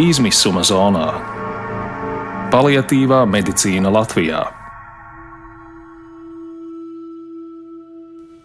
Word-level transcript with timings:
izmisuma 0.00 0.62
zonā. 0.64 1.08
Paliatīvā 2.50 3.20
medicīna 3.28 3.92
Latvijā. 3.92 4.40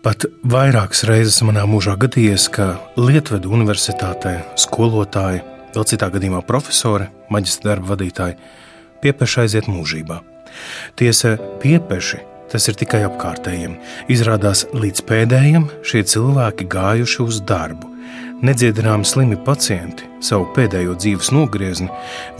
Pat 0.03 0.27
vairākas 0.43 1.05
reizes 1.09 1.39
manā 1.47 1.63
mūžā 1.69 1.95
gadījies, 2.01 2.49
ka 2.53 2.75
Lietuvas 2.99 3.47
universitātē 3.47 4.35
skolotāji, 4.59 5.41
vēl 5.73 5.87
citā 5.87 6.11
gadījumā 6.13 6.43
profesori, 6.45 7.07
maģistra 7.31 7.71
darba 7.71 7.95
vadītāji 7.95 8.37
piepeši 9.01 9.41
aiziet 9.45 9.71
mūžībā. 9.71 10.19
Tiesa, 10.99 11.37
piepeši 11.63 12.21
tas 12.51 12.67
ir 12.69 12.77
tikai 12.77 13.01
apkārtējiem. 13.07 13.79
Izrādās, 14.11 14.67
līdz 14.75 15.07
pēdējiem 15.07 15.71
šie 15.87 16.03
cilvēki 16.11 16.67
gājuši 16.69 17.23
uz 17.25 17.41
darbu, 17.47 17.94
Nedziedināmi 18.43 19.07
slimi 19.07 19.37
pacienti 19.39 20.03
savu 20.19 20.49
pēdējo 20.55 20.97
dzīves 20.99 21.29
nogriezni 21.31 21.87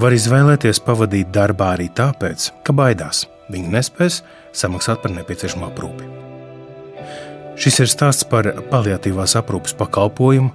var 0.02 0.12
izvēlēties 0.12 0.82
pavadīt 0.84 1.30
darbā 1.32 1.70
arī 1.78 1.86
tāpēc, 1.96 2.50
ka 2.68 2.74
baidās, 2.76 3.22
viņi 3.48 3.72
nespēs 3.72 4.18
samaksāt 4.52 5.00
par 5.00 5.14
nepieciešamo 5.16 5.70
aprūpi. 5.70 6.10
Šis 7.56 7.80
ir 7.86 7.88
stāsts 7.88 8.28
par 8.28 8.50
paliatīvās 8.72 9.38
aprūpes 9.40 9.78
pakalpojumu, 9.80 10.52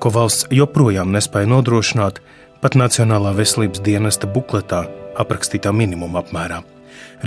ko 0.00 0.12
valsts 0.14 0.48
joprojām 0.48 1.12
nespēja 1.12 1.50
nodrošināt 1.52 2.22
pat 2.64 2.78
Nacionālā 2.80 3.34
veselības 3.36 3.82
dienesta 3.84 4.30
bukletā 4.32 4.86
aprakstītā 5.20 5.74
minimuma 5.76 6.22
apmērā. 6.22 6.62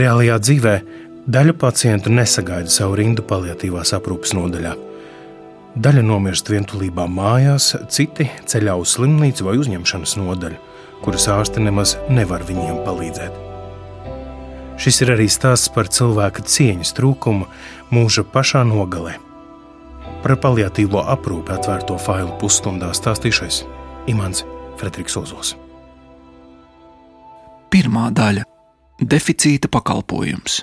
Reālajā 0.02 0.40
dzīvē 0.41 0.74
daļa 1.30 1.54
pacientu 1.62 2.10
nesagaida 2.10 2.74
savu 2.74 2.98
rindu 2.98 3.22
paliatīvās 3.30 3.94
aprūpes 3.99 4.34
nodaļā. 4.34 4.74
Daļa 5.73 6.04
nomirst 6.05 6.52
vientulībā 6.54 7.08
mājās, 7.09 7.72
citi 7.90 8.27
ceļā 8.45 8.76
uz 8.77 8.91
slimnīcu 8.94 9.48
vai 9.48 9.55
uzņemšanas 9.58 10.12
nodaļu, 10.20 10.59
kuras 11.02 11.26
ārsti 11.34 11.63
nemaz 11.66 11.96
nevar 12.13 12.46
viņiem 12.46 12.84
palīdzēt. 12.85 13.40
Šis 14.77 15.01
ir 15.01 15.13
arī 15.16 15.26
stāsts 15.34 15.71
par 15.74 15.90
cilvēka 15.90 16.46
cieņas 16.46 16.94
trūkumu 16.98 17.48
mūža 17.94 18.21
pašā 18.29 18.62
nogalē. 18.70 19.16
Par 20.21 20.35
paliatīvo 20.46 21.01
aprūpi 21.10 21.55
atvērto 21.55 21.98
failu 21.98 22.38
pusstundā 22.41 22.91
stāstīšais 22.94 23.63
Imants 24.13 24.46
Frederiks 24.77 25.18
Ozols. 25.18 25.55
Pirmā 27.74 28.12
daļa- 28.13 28.46
deficīta 29.13 29.71
pakalpojums. 29.74 30.62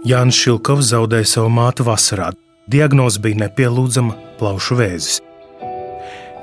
Jānis 0.00 0.38
Šilkovs 0.40 0.94
zaudēja 0.94 1.28
savu 1.28 1.50
mātu 1.52 1.84
vasarā. 1.84 2.30
Diagnoze 2.72 3.20
bija 3.20 3.42
nepielūdzama 3.42 4.14
plaušu 4.38 4.78
vēzis. 4.78 5.18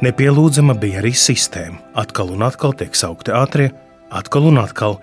Nepielūdzama 0.05 0.75
bija 0.77 0.99
arī 1.01 1.15
sistēma. 1.17 1.79
Atkal 1.97 2.35
un 2.35 2.45
atkal 2.45 2.75
tiek 2.77 2.93
saukti 2.93 3.33
ātrie, 3.33 3.71
atkal 4.13 4.45
un 4.51 4.61
atkal 4.61 4.99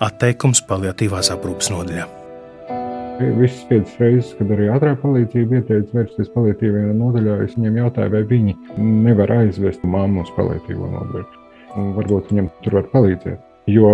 atteikums 0.00 0.62
paliatīvās 0.70 1.28
aprūpas 1.34 1.68
nodaļā. 1.74 2.06
Visas 3.36 3.66
piecas 3.68 4.00
reizes, 4.00 4.32
kad 4.38 4.54
arī 4.56 4.70
ātrā 4.72 4.94
palīdzība 5.02 5.60
ieteica 5.60 5.98
vērsties 5.98 6.32
paliatīvajā 6.32 6.94
nodaļā, 6.96 7.36
es 7.44 7.58
viņiem 7.58 7.76
jautāju, 7.82 8.14
vai 8.14 8.24
viņi 8.30 8.56
nevar 9.04 9.34
aizvest 9.42 9.84
mammu 9.84 10.24
uz 10.24 10.32
paliatīvo 10.38 10.88
nodaļu. 10.94 11.44
Varbūt 11.98 12.32
viņam 12.32 12.48
tur 12.64 12.80
var 12.80 12.88
palīdzēt. 12.94 13.47
Jo 13.68 13.90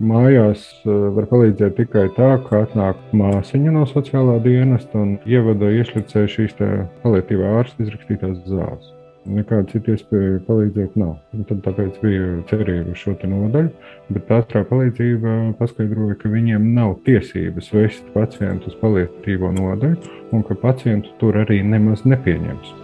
mājās 0.00 0.62
eh, 0.84 0.92
var 1.16 1.26
palīdzēt 1.30 1.76
tikai 1.80 2.06
tā, 2.16 2.30
ka 2.46 2.64
atnāk 2.64 3.00
māsiņa 3.16 3.74
no 3.74 3.84
sociālā 3.88 4.38
dienesta 4.44 5.02
un 5.02 5.18
ievada 5.28 5.72
iešlicē 5.74 6.24
šīs 6.30 6.56
palietīvā 7.02 7.58
ārsta 7.60 7.84
izrakstītās 7.84 8.40
zāles. 8.48 8.96
Nekāda 9.30 9.68
cita 9.68 9.92
iespēja 9.92 10.38
palīdzēt 10.46 10.94
nav. 10.98 11.18
Un 11.36 11.44
tad 11.48 11.60
tāpēc 11.66 11.98
bija 12.00 12.28
cerība 12.48 12.94
uz 12.94 13.02
šo 13.02 13.12
nodaļu, 13.20 13.68
bet 14.16 14.32
ātrā 14.32 14.64
palīdzība 14.70 15.34
paskaidroja, 15.58 16.16
ka 16.22 16.32
viņiem 16.32 16.70
nav 16.78 16.96
tiesības 17.08 17.68
vest 17.76 18.08
pacientu 18.16 18.72
uz 18.72 18.78
palietīvo 18.80 19.52
nodaļu 19.58 20.14
un 20.32 20.46
ka 20.48 20.56
pacientu 20.64 21.12
tur 21.20 21.42
arī 21.44 21.60
nemaz 21.66 22.06
nepieņems. 22.08 22.79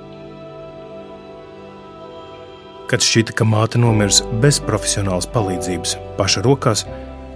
Kad 2.87 3.03
šķita, 3.03 3.35
ka 3.35 3.43
māte 3.43 3.81
nomirs 3.83 4.21
bez 4.39 4.61
profesionālas 4.63 5.27
palīdzības, 5.35 5.97
paša 6.15 6.45
rokās, 6.45 6.85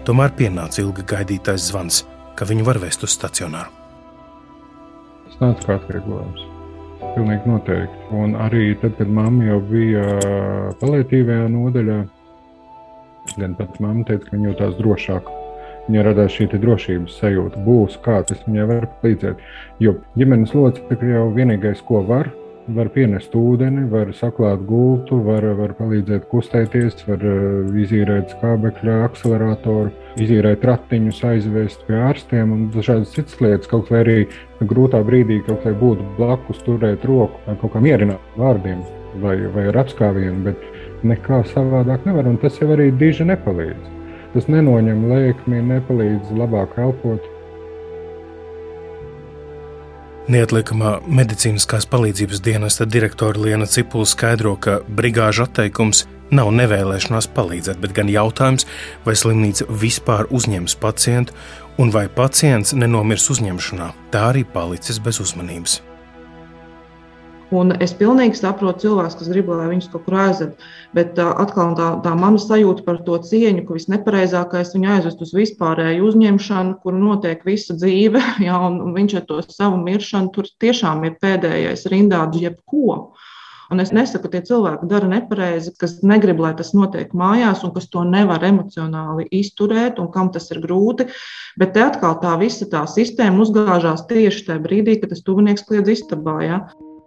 tomēr 0.06 0.30
pienāca 0.38 0.78
ilgi 0.84 1.02
gaidītais 1.10 1.64
zvans, 1.72 2.04
ka 2.38 2.46
viņu 2.46 2.68
var 2.68 2.78
vest 2.78 3.02
uz 3.02 3.16
stacionāru. 3.16 3.72
Tas 5.24 5.40
nāca 5.40 5.66
kā 5.66 5.76
atvieglojums. 5.80 6.44
Pilnīgi 7.16 7.50
noteikti. 7.50 8.06
Un 8.14 8.36
arī 8.38 8.68
tad, 8.78 8.94
kad 9.00 9.10
mamma 9.10 9.48
jau 9.48 9.58
bija 9.72 10.04
palietīvajā 10.78 11.50
nodaļā, 11.56 11.98
gan 13.34 13.58
pats 13.58 13.82
mamma 13.82 14.06
teica, 14.06 14.28
ka 14.28 14.36
viņa 14.36 14.52
jūtas 14.52 14.78
drošāk. 14.78 15.32
Viņai 15.88 16.04
radās 16.06 16.36
šī 16.36 16.46
drošības 16.52 17.16
sajūta, 17.24 17.64
būs 17.66 17.98
kāds, 18.04 18.30
kas 18.30 18.46
viņai 18.46 18.68
var 18.70 18.86
palīdzēt. 19.00 19.42
Jo 19.82 19.98
ģimenes 20.14 20.54
locekļi 20.54 21.10
jau 21.16 21.26
vienīgais, 21.34 21.82
ko 21.90 22.04
var, 22.06 22.30
var 22.76 22.90
pienest 22.94 23.34
ūdeni, 23.36 23.86
var 23.90 24.12
saklāt 24.16 24.62
gultu, 24.68 25.18
var, 25.26 25.44
var 25.58 25.74
palīdzēt 25.78 26.26
kustēties, 26.30 27.04
var 27.08 27.24
uh, 27.26 27.70
izīrēt 27.82 28.34
skābekļa 28.36 28.96
akceleratoru, 29.08 29.90
izīrēt 30.20 30.64
ratiņus, 30.68 31.22
aizvest 31.32 31.84
pie 31.88 31.98
ārstiem 32.10 32.54
un 32.54 32.68
dažādas 32.74 33.14
citas 33.16 33.40
lietas. 33.42 33.70
Kaut 33.70 33.90
vai 33.92 34.02
arī 34.04 34.18
grūtā 34.60 35.02
brīdī 35.06 35.40
kaut 35.46 35.66
vai 35.66 35.74
būtu 35.82 36.06
blakus 36.18 36.62
turēt 36.66 37.06
roku 37.08 37.40
vai 37.46 37.56
kaut 37.60 37.74
kā 37.74 37.82
mierināt 37.84 38.38
vārdiem 38.40 38.82
vai, 39.22 39.36
vai 39.54 39.66
ar 39.70 39.80
apskāvienu, 39.84 40.44
bet 40.46 41.06
nekā 41.06 41.42
savādāk 41.54 42.06
nevar. 42.08 42.28
Un 42.30 42.38
tas 42.42 42.58
jau 42.60 42.70
arī 42.74 42.90
diži 43.00 43.26
nepalīdz. 43.30 43.96
Tas 44.34 44.46
nenoņem 44.46 45.08
lēkmi, 45.10 45.62
nepalīdz 45.72 46.34
labāk 46.38 46.76
elpot. 46.78 47.24
Neatliekamā 50.30 51.00
medicīniskās 51.10 51.88
palīdzības 51.90 52.38
dienesta 52.46 52.84
direktore 52.86 53.40
Liena 53.42 53.66
Cipula 53.66 54.06
skaidro, 54.06 54.52
ka 54.62 54.76
brigāžu 54.86 55.42
atteikums 55.48 56.04
nav 56.30 56.52
nevēlēšanās 56.54 57.26
palīdzēt, 57.34 57.80
bet 57.82 57.96
gan 57.96 58.12
jautājums, 58.12 58.68
vai 59.02 59.16
slimnīca 59.18 59.66
vispār 59.82 60.30
uzņems 60.30 60.78
pacientu 60.78 61.34
un 61.82 61.90
vai 61.90 62.06
pacients 62.06 62.76
nenomirs 62.78 63.26
uzņemšanā. 63.34 63.90
Tā 64.14 64.28
arī 64.30 64.46
palicis 64.46 65.02
bez 65.02 65.18
uzmanības. 65.24 65.80
Un 67.50 67.72
es 67.82 67.90
pilnīgi 67.98 68.38
saprotu 68.38 68.84
cilvēkus, 68.84 69.16
kas 69.18 69.30
grib, 69.32 69.48
lai 69.50 69.66
viņus 69.72 69.88
kaut 69.90 70.04
kur 70.06 70.16
aizved. 70.22 70.66
Bet 70.94 71.18
uh, 71.18 71.32
atkal 71.42 71.72
tā, 71.78 71.88
tā 72.04 72.12
mana 72.18 72.38
sajūta 72.38 72.84
par 72.86 73.00
to 73.06 73.16
cieņu, 73.26 73.64
ka 73.66 73.74
visnepareizākais 73.74 74.70
viņu 74.76 74.92
aizvest 74.94 75.24
uz 75.26 75.32
vispārēju 75.34 76.06
uzņemšanu, 76.12 76.76
kur 76.84 76.94
notiek 76.94 77.42
visa 77.46 77.74
dzīve, 77.74 78.22
ja, 78.46 78.60
un 78.68 78.94
viņš 78.94 79.16
ar 79.18 79.26
to 79.26 79.40
savu 79.48 79.80
miršanu 79.82 80.30
tur 80.36 80.46
tiešām 80.62 81.02
ir 81.08 81.18
pēdējais 81.22 81.88
rindā 81.90 82.22
jebko. 82.38 83.16
Un 83.70 83.78
es 83.82 83.90
nesaku, 83.94 84.26
ka 84.26 84.32
tie 84.32 84.40
cilvēki 84.48 84.86
dara 84.90 85.06
nepareizi, 85.10 85.72
kas 85.78 86.00
negrib, 86.06 86.40
lai 86.42 86.50
tas 86.58 86.72
notiek 86.74 87.12
mājās, 87.14 87.62
un 87.66 87.70
kas 87.74 87.86
to 87.90 88.02
nevar 88.06 88.42
emocionāli 88.46 89.28
izturēt, 89.40 89.98
un 90.02 90.10
kam 90.14 90.30
tas 90.34 90.50
ir 90.50 90.58
grūti. 90.62 91.06
Bet 91.58 91.74
te 91.74 91.82
atkal 91.86 92.18
tā 92.22 92.34
visa 92.42 92.66
tā 92.70 92.82
sistēma 92.90 93.42
uzgāžās 93.46 94.06
tieši 94.10 94.46
tajā 94.48 94.62
brīdī, 94.66 94.98
kad 95.02 95.14
tas 95.14 95.22
tuvinieks 95.26 95.66
kliedz 95.70 95.94
istabā. 95.94 96.38
Ja? 96.46 96.60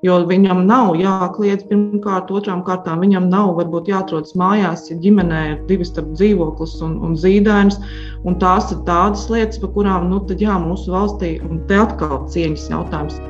Jo 0.03 0.17
viņam 0.27 0.65
nav 0.67 0.97
jākliedz 0.99 1.63
pirmkārt, 1.69 2.31
otrām 2.35 2.63
kārtām 2.67 3.03
viņam 3.05 3.29
nav 3.31 3.53
varbūt 3.59 3.87
jāatrodas 3.87 4.35
mājās, 4.39 4.89
ja 4.91 4.97
ģimenē 4.99 5.43
ir 5.51 5.61
divi 5.69 5.87
starp 5.87 6.09
dzīvoklis 6.17 6.75
un, 6.83 6.97
un 7.07 7.15
zīdainis. 7.19 7.79
Un 8.27 8.35
tās 8.39 8.71
ir 8.75 8.83
tādas 8.87 9.29
lietas, 9.31 9.61
par 9.63 9.71
kurām 9.77 10.09
nu, 10.11 10.19
tad, 10.27 10.43
jā, 10.43 10.59
mūsu 10.59 10.91
valstī, 10.91 11.37
te 11.71 11.79
atkal 11.79 12.25
cieņas 12.35 12.67
jautājums. 12.75 13.21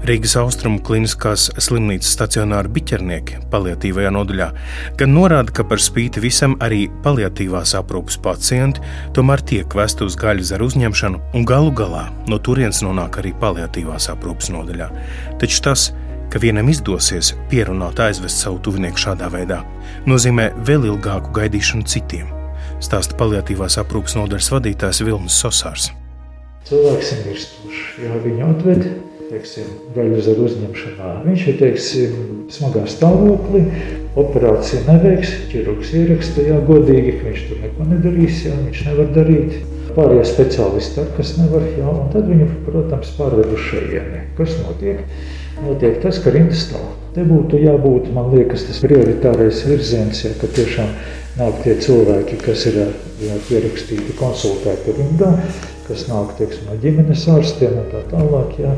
Rīgas 0.00 0.32
austrumu 0.40 0.78
kliniskās 0.80 1.50
slimnīcas 1.60 2.14
stacionāra 2.14 2.70
biķernieki 2.72 3.42
paliatīvajā 3.52 4.12
nodaļā 4.16 4.46
gan 4.96 5.10
norāda, 5.12 5.52
ka 5.52 5.66
par 5.68 5.82
spīti 5.84 6.22
visam 6.24 6.54
arī 6.64 6.86
paliatīvās 7.04 7.74
aprūpes 7.76 8.16
pacienti 8.24 8.80
tomēr 9.16 9.44
tiek 9.50 9.76
vesti 9.76 10.06
uz 10.06 10.16
gaļzaru 10.20 10.70
uzņemšanu 10.70 11.20
un 11.36 11.44
galu 11.44 11.74
galā 11.76 12.06
no 12.32 12.38
turienes 12.40 12.80
nonāk 12.86 13.18
arī 13.20 13.34
paliatīvās 13.42 14.08
aprūpes 14.14 14.48
nodaļā. 14.54 14.88
Taču 15.42 15.60
tas, 15.68 15.90
ka 16.32 16.40
vienam 16.40 16.72
izdosies 16.72 17.34
pierunāt 17.52 18.00
aizvest 18.00 18.40
savu 18.40 18.56
tuvinieku 18.64 19.04
šādā 19.04 19.28
veidā, 19.36 19.60
nozīmē 20.08 20.48
vēl 20.64 20.88
ilgāku 20.94 21.36
gaidīšanu 21.36 21.84
citiem, 21.84 22.32
stāsta 22.80 23.20
paliatīvās 23.20 23.76
aprūpes 23.84 24.16
nodaļas 24.16 24.50
vadītājs 24.56 25.04
Vilnis 25.04 25.36
Sosārs. 25.44 25.92
Cilvēks 26.72 27.14
ir 27.18 27.24
mirstošs, 27.28 27.86
jā, 28.00 28.16
viņu 28.24 28.48
atved 28.48 28.88
teiksim, 29.30 29.66
ar 30.32 30.40
uzņemšanā. 30.44 31.10
Viņš 31.26 31.48
ir 31.52 31.58
teiksim, 31.60 32.14
smagā 32.52 32.84
stāvoklī, 32.90 33.64
operācija 34.18 34.82
neveiks, 34.88 35.34
ķirurgs 35.52 35.92
ieraksta, 35.96 36.46
jā, 36.48 36.58
godīgi, 36.66 37.18
ka 37.18 37.28
viņš 37.28 37.44
tur 37.48 37.60
neko 37.64 37.90
nedarīs, 37.92 38.40
jā, 38.48 38.56
viņš 38.66 38.86
nevar 38.88 39.12
darīt. 39.16 39.60
Pārējie 39.90 40.26
speciālisti 40.28 41.00
ar 41.02 41.08
kas 41.16 41.32
nevar, 41.38 41.64
jā, 41.74 41.86
un 41.90 42.10
tad 42.12 42.28
viņu, 42.30 42.46
protams, 42.66 43.10
pārved 43.18 43.54
uz 43.56 43.64
šejieni. 43.70 44.20
Kas 44.38 44.54
notiek? 44.62 45.02
Notiek 45.60 45.98
tas, 46.02 46.20
ka 46.22 46.30
rinda 46.34 46.54
stāv. 46.56 46.84
Te 47.14 47.24
būtu 47.26 47.58
jābūt, 47.58 48.06
man 48.14 48.30
liekas, 48.34 48.68
tas 48.68 48.78
prioritārais 48.84 49.64
virziens, 49.66 50.22
ja, 50.24 50.30
ka 50.38 50.46
tiešām 50.54 50.94
nāk 51.40 51.58
tie 51.64 51.74
cilvēki, 51.82 52.38
kas 52.44 52.64
ir 52.70 52.78
jā, 52.80 53.36
pierakstīti 53.48 54.14
konsultēti 54.18 54.94
rindā, 54.94 55.34
kas 55.88 56.06
nāk 56.10 56.36
teiksim, 56.38 56.70
no 56.70 56.78
ģimenes 56.82 57.26
ārstiem 57.34 57.78
un 57.82 57.90
tā 57.90 58.04
tālāk. 58.12 58.54
Jā, 58.62 58.76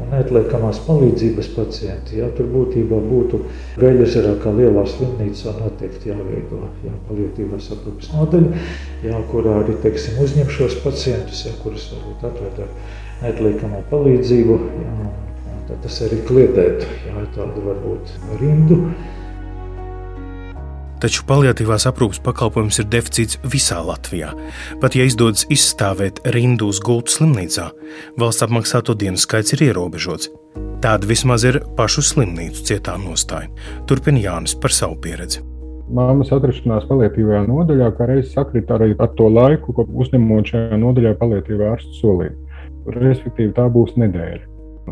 un 0.00 0.12
neatliekamās 0.14 0.80
palīdzības 0.86 1.50
pacienti. 1.54 2.18
Jā, 2.20 2.30
tur 2.36 2.50
būtībā 2.52 2.98
būtu 3.04 3.42
Gaļasarā 3.80 4.34
kā 4.42 4.52
lielā 4.56 4.84
slimnīcā 4.88 5.54
noteikti 5.60 6.12
jāveido 6.12 6.64
jā, 6.86 6.94
palietīvās 7.08 7.70
aprūpes 7.76 8.12
nodaļa, 8.16 8.66
jā, 9.06 9.22
kurā 9.30 9.60
arī 9.62 9.78
teiksim, 9.84 10.20
uzņem 10.24 10.52
šos 10.56 10.80
pacientus, 10.84 11.46
jā, 11.46 11.54
kurus 11.64 11.90
varbūt 11.94 12.28
atved 12.32 12.62
ar 12.66 12.76
neatliekamo 13.24 13.84
palīdzību. 13.92 14.60
Jā, 14.84 15.10
Tad 15.70 15.84
tas 15.84 16.00
arī 16.02 16.16
kliedētu, 16.26 16.86
ja 17.06 17.20
tādu 17.36 17.62
varbūt 17.62 18.08
rindu. 18.40 18.80
Taču 21.00 21.24
paliatīvās 21.24 21.86
aprūpes 21.88 22.20
pakalpojums 22.20 22.82
ir 22.82 22.88
deficīts 22.92 23.38
visā 23.48 23.78
Latvijā. 23.80 24.34
Pat 24.82 24.96
ja 24.98 25.06
izdodas 25.08 25.46
izstāvēt 25.48 26.20
rindu 26.34 26.68
uz 26.68 26.80
gultu 26.84 27.14
slimnīcā, 27.14 27.70
valsts 28.20 28.44
apmaksāto 28.44 28.92
dienu 29.00 29.20
skaits 29.20 29.56
ir 29.56 29.70
ierobežots. 29.70 30.28
Tāda 30.84 31.08
vismaz 31.08 31.46
ir 31.48 31.62
pašu 31.78 32.04
slimnīcu 32.04 32.66
cietā 32.68 32.98
nostāja. 33.00 33.48
Turpina 33.88 34.20
Jānis 34.20 34.56
par 34.60 34.76
savu 34.76 34.98
pieredzi. 35.00 35.40
Māmas 35.90 36.30
atrašanās 36.36 36.84
paliatīvajā 36.86 37.46
nodaļā 37.48 37.88
kā 37.96 38.06
reizes 38.12 38.36
sakrita 38.36 38.76
arī 38.76 38.92
ar 39.00 39.10
to 39.16 39.26
laiku, 39.32 39.72
ko 39.74 39.88
uzņemot 40.04 40.52
šajā 40.52 40.78
nodaļā 40.84 41.16
paliatīvā 41.18 41.72
ārsta 41.74 41.96
solīja. 41.96 42.36
Respektīvi, 43.00 43.54
tā 43.56 43.66
būs 43.72 43.96
nedēļa. 43.98 44.44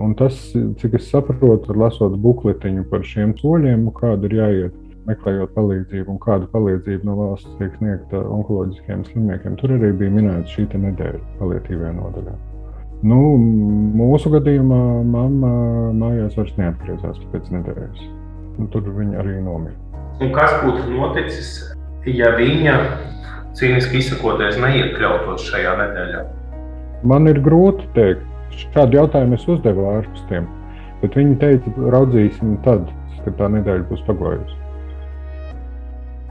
Un 0.03 0.17
tas, 0.19 0.41
cik 0.81 0.97
es 0.99 1.07
saprotu, 1.13 1.77
lasot 1.77 2.17
bukletiņu 2.23 2.89
par 2.91 3.05
šiem 3.07 3.37
soļiem, 3.39 3.87
kāda 3.97 4.29
ir 4.29 4.37
jāiet, 4.41 4.85
meklējot 5.09 5.55
palīdzību 5.57 6.13
un 6.15 6.21
kāda 6.23 6.49
palīdzība 6.53 7.09
no 7.09 7.17
valsts 7.19 7.57
tiek 7.59 7.75
sniegta 7.81 8.21
onkoloģiskiem 8.37 9.05
slimniekiem, 9.09 9.57
tur 9.61 9.75
arī 9.79 9.93
bija 9.97 10.15
minēta 10.15 10.53
šī 10.53 10.69
nedēļa 10.75 11.21
palietīvajā 11.41 11.93
nodaļā. 11.97 12.37
Nu, 13.09 13.19
mūsu 13.99 14.33
gadījumā 14.35 14.81
mamma 15.07 15.51
mājās 15.95 16.35
vairs 16.39 16.57
neatgriezās 16.59 17.21
pēc 17.33 17.53
nedēļas. 17.55 18.01
Nu, 18.59 18.67
tur 18.73 18.89
viņa 18.91 19.21
arī 19.23 19.37
nomira. 19.39 19.77
Un 20.19 20.33
kas 20.35 20.57
būtu 20.65 20.89
noticis, 20.97 21.53
ja 22.11 22.33
viņa 22.35 22.75
cīniski 23.59 24.01
izsakoties 24.03 24.59
neiekļautos 24.59 25.47
šajā 25.47 25.77
nedēļā? 25.79 26.25
Man 27.07 27.31
ir 27.31 27.39
grūti 27.45 27.87
pateikt. 27.93 28.27
Šādu 28.59 28.97
jautājumu 28.99 29.37
es 29.37 29.45
uzdevu 29.47 29.85
ārstiem, 29.93 30.47
bet 30.99 31.15
viņi 31.15 31.37
teica, 31.39 31.73
raudzīsim 31.95 32.57
tad, 32.65 32.89
kad 33.23 33.37
tā 33.39 33.51
nedēļa 33.55 33.85
būs 33.91 34.03
pagājusi. 34.09 34.57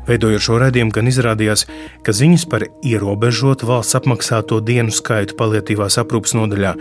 Veidojot 0.08 0.44
šo 0.44 0.58
raidījumu, 0.62 0.94
gan 0.96 1.10
izrādījās, 1.12 1.66
ka 2.06 2.16
ziņas 2.16 2.48
par 2.52 2.64
ierobežotu 2.86 3.68
valsts 3.68 3.98
apmaksāto 4.00 4.62
dienu 4.64 4.94
skaitu 4.96 5.36
paliatīvās 5.40 6.00
aprūpas 6.00 6.36
nodaļā 6.38 6.74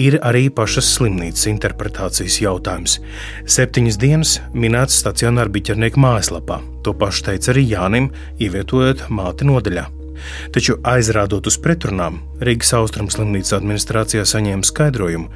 ir 0.00 0.16
arī 0.24 0.46
pašas 0.54 0.88
slimnīcas 0.96 1.46
interpretācijas 1.52 2.40
jautājums. 2.40 2.98
Septiņas 3.44 4.00
dienas 4.00 4.34
minētas 4.56 5.00
stacionāra 5.04 5.52
biķernieka 5.52 6.00
mājaslapā. 6.00 6.62
To 6.84 6.96
pašu 6.96 7.28
teica 7.28 7.52
arī 7.52 7.68
Jānim, 7.68 8.10
ievietojot 8.40 9.10
māti 9.12 9.48
nodaļā. 9.48 9.86
Taču 10.54 10.76
aizrādot 10.84 11.46
uz 11.48 11.56
pretrunām, 11.60 12.18
Rīgas 12.44 12.72
austrumu 12.76 13.12
slimnīcas 13.12 13.56
administrācijā 13.56 14.24
saņēma 14.28 14.68
skaidrojumu, 14.68 15.30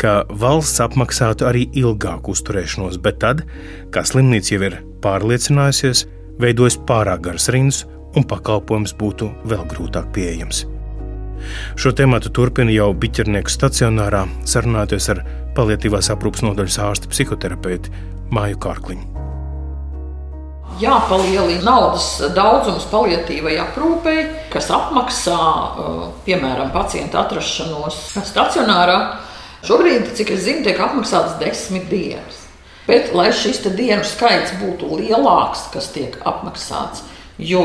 ka 0.00 0.22
valsts 0.28 0.80
apmaksātu 0.84 1.48
arī 1.48 1.66
ilgāku 1.82 2.34
uzturēšanos, 2.36 3.00
bet 3.04 3.20
tad, 3.24 3.44
kā 3.92 4.04
slimnīca 4.06 4.54
jau 4.54 4.62
ir 4.70 4.78
pārliecinājusies, 5.04 6.06
veidojas 6.42 6.78
pārāk 6.88 7.24
garas 7.28 7.48
rindas 7.52 7.84
un 8.16 8.26
pakalpojums 8.26 8.96
būtu 8.98 9.30
vēl 9.48 9.64
grūtāk 9.70 10.10
pieejams. 10.16 10.64
Šo 11.80 11.94
tēmu 11.96 12.20
turpina 12.36 12.72
jau 12.74 12.90
Biķernieku 12.92 13.52
stacionārā, 13.52 14.26
sarunājoties 14.44 15.08
ar 15.14 15.22
palietīvās 15.56 16.12
aprūpas 16.12 16.44
nodaļas 16.44 16.82
ārstu 16.84 17.14
psihoterapeitu 17.14 17.94
Māju 18.34 18.60
Kārkliņu 18.60 19.20
jāpalielina 20.80 21.64
naudas 21.64 22.06
daudzums 22.34 22.86
palietīvai 22.90 23.56
aprūpei, 23.60 24.24
kas 24.52 24.70
apmaksā, 24.74 25.36
uh, 25.36 26.04
piemēram, 26.26 26.72
pacienta 26.74 27.24
atrašanos 27.24 27.98
stacionārā. 28.30 29.00
Šobrīd, 29.66 30.12
cik 30.16 30.32
es 30.36 30.46
zinu, 30.46 30.64
tiek 30.64 30.80
apmaksātas 30.80 31.36
desmit 31.42 31.90
dienas. 31.92 32.39
Bet, 32.90 33.12
lai 33.14 33.30
šis 33.30 33.62
dienu 33.70 34.02
skaits 34.06 34.56
būtu 34.58 34.90
lielāks, 34.98 35.68
kas 35.74 35.92
tiek 35.94 36.16
apmaksāts, 36.26 37.04
jo 37.38 37.62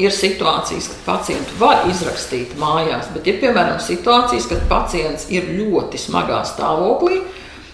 ir 0.00 0.12
situācijas, 0.12 0.90
kad 0.90 1.06
pacientu 1.06 1.56
var 1.60 1.86
izrakstīt 1.88 2.56
mājās, 2.60 3.08
bet 3.14 3.30
ir 3.30 3.40
piemēram 3.42 3.80
situācijas, 3.80 4.48
kad 4.50 4.66
pacients 4.68 5.28
ir 5.32 5.48
ļoti 5.54 6.00
smagā 6.00 6.42
stāvoklī, 6.48 7.22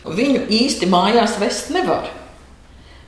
viņu 0.07 0.47
īsti 0.61 0.89
mājās 0.91 1.39
vest 1.41 1.73
nevar. 1.75 2.09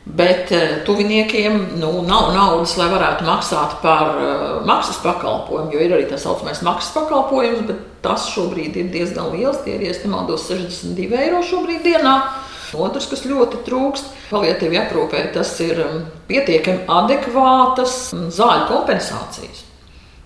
Bet 0.02 0.50
uh, 0.50 0.80
tuviniekiem 0.82 1.78
nu, 1.78 1.92
nav 2.02 2.32
naudas, 2.34 2.74
lai 2.74 2.88
varētu 2.90 3.22
maksāt 3.22 3.76
par 3.84 4.16
uh, 4.16 4.56
maksas 4.66 4.98
pakalpojumu, 5.04 5.70
jo 5.76 5.84
ir 5.84 5.94
arī 5.94 6.08
tā 6.10 6.18
saucamais 6.18 6.58
maksas 6.66 6.90
pakalpojums, 6.96 7.62
bet 7.68 7.84
tas 8.02 8.26
šobrīd 8.32 8.80
ir 8.80 8.90
diezgan 8.90 9.30
liels. 9.30 9.60
Tie 9.62 9.76
ir, 9.76 9.84
ja 9.86 9.94
nemaldos, 10.02 10.48
62 10.50 11.20
eiro 11.22 11.44
šobrīd 11.46 11.86
dienā. 11.86 12.16
Otrs, 12.78 13.08
kas 13.10 13.24
ļoti 13.28 13.62
trūkst, 13.66 14.12
palietīvi 14.30 14.78
aprūpē, 14.80 15.24
tas 15.34 15.52
ir 15.64 15.80
um, 15.84 16.04
pietiekami 16.28 16.86
adekvātas 16.90 17.96
zāļu 18.12 18.68
kompensācijas. 18.70 19.64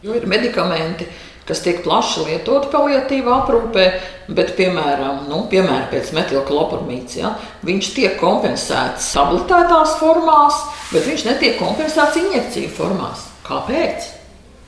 Jo 0.05 0.15
ir 0.15 0.29
medikamenti, 0.31 1.09
kas 1.47 1.63
tiek 1.65 1.81
plaši 1.85 2.27
lietoti 2.27 2.71
palietīvā 2.73 3.39
aprūpē, 3.43 3.87
bet, 4.29 4.53
piemēram, 4.59 5.25
nu, 5.31 5.45
piemēram 5.51 5.89
pēc 5.93 6.13
metilklopamīts, 6.17 7.21
ja, 7.21 7.33
viņš 7.67 7.93
tiek 7.97 8.19
kompensēts 8.21 9.13
tabletētās 9.15 9.97
formās, 10.03 10.61
bet 10.93 11.07
viņš 11.07 11.27
netiek 11.31 11.59
kompensēts 11.63 12.21
injekciju 12.23 12.75
formās. 12.79 13.29
Kāpēc? 13.47 14.16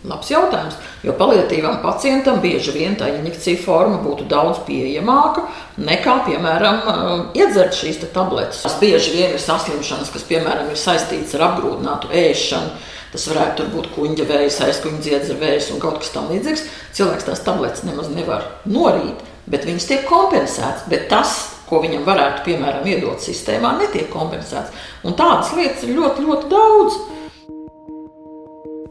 Labs 0.07 0.29
jautājums. 0.31 0.77
Jo 1.03 1.17
palietīvam 1.19 1.81
pacientam 1.83 2.39
bieži 2.43 2.71
vien 2.77 2.95
tā 2.99 3.09
injekcija 3.17 3.59
forma 3.65 3.99
būtu 4.05 4.29
daudz 4.31 4.61
pieejamāka 4.69 5.43
nekā, 5.83 6.21
piemēram, 6.29 6.79
um, 6.93 7.25
iedzert 7.35 7.75
šīs 7.75 7.99
tabletes. 8.15 8.63
Tas 8.63 8.79
bieži 8.79 9.17
vien 9.17 9.35
ir 9.35 9.43
saslimšanas, 9.43 10.13
kas, 10.15 10.29
piemēram, 10.29 10.71
ir 10.71 10.79
saistīts 10.79 11.35
ar 11.35 11.49
apgrūtinātu 11.51 12.15
ēšanu 12.15 12.95
Tas 13.13 13.25
varētu 13.31 13.71
būt 13.73 13.87
kuģa 13.95 14.25
vējs, 14.29 14.59
aizkuņa 14.67 14.99
dziedzera 15.05 15.41
vējs 15.41 15.71
un 15.73 15.81
kaut 15.81 16.03
kas 16.03 16.11
tamlīdzīgs. 16.13 16.65
Cilvēks 16.97 17.29
tās 17.29 17.41
tabletes 17.47 17.85
nemaz 17.89 18.11
nevar 18.13 18.45
norīt, 18.69 19.23
bet 19.49 19.65
viņas 19.65 19.87
tiek 19.89 20.03
kompensētas. 20.09 20.85
Bet 20.93 21.07
tas, 21.13 21.39
ko 21.71 21.81
viņam 21.85 22.05
varētu, 22.05 22.45
piemēram, 22.51 22.85
iedot 22.89 23.25
sistēmā, 23.25 23.79
netiek 23.81 24.11
kompensēts. 24.13 24.77
Un 25.09 25.17
tādas 25.17 25.55
lietas 25.57 25.87
ir 25.87 25.97
ļoti, 25.97 26.27
ļoti 26.29 26.53
daudz. 26.53 27.01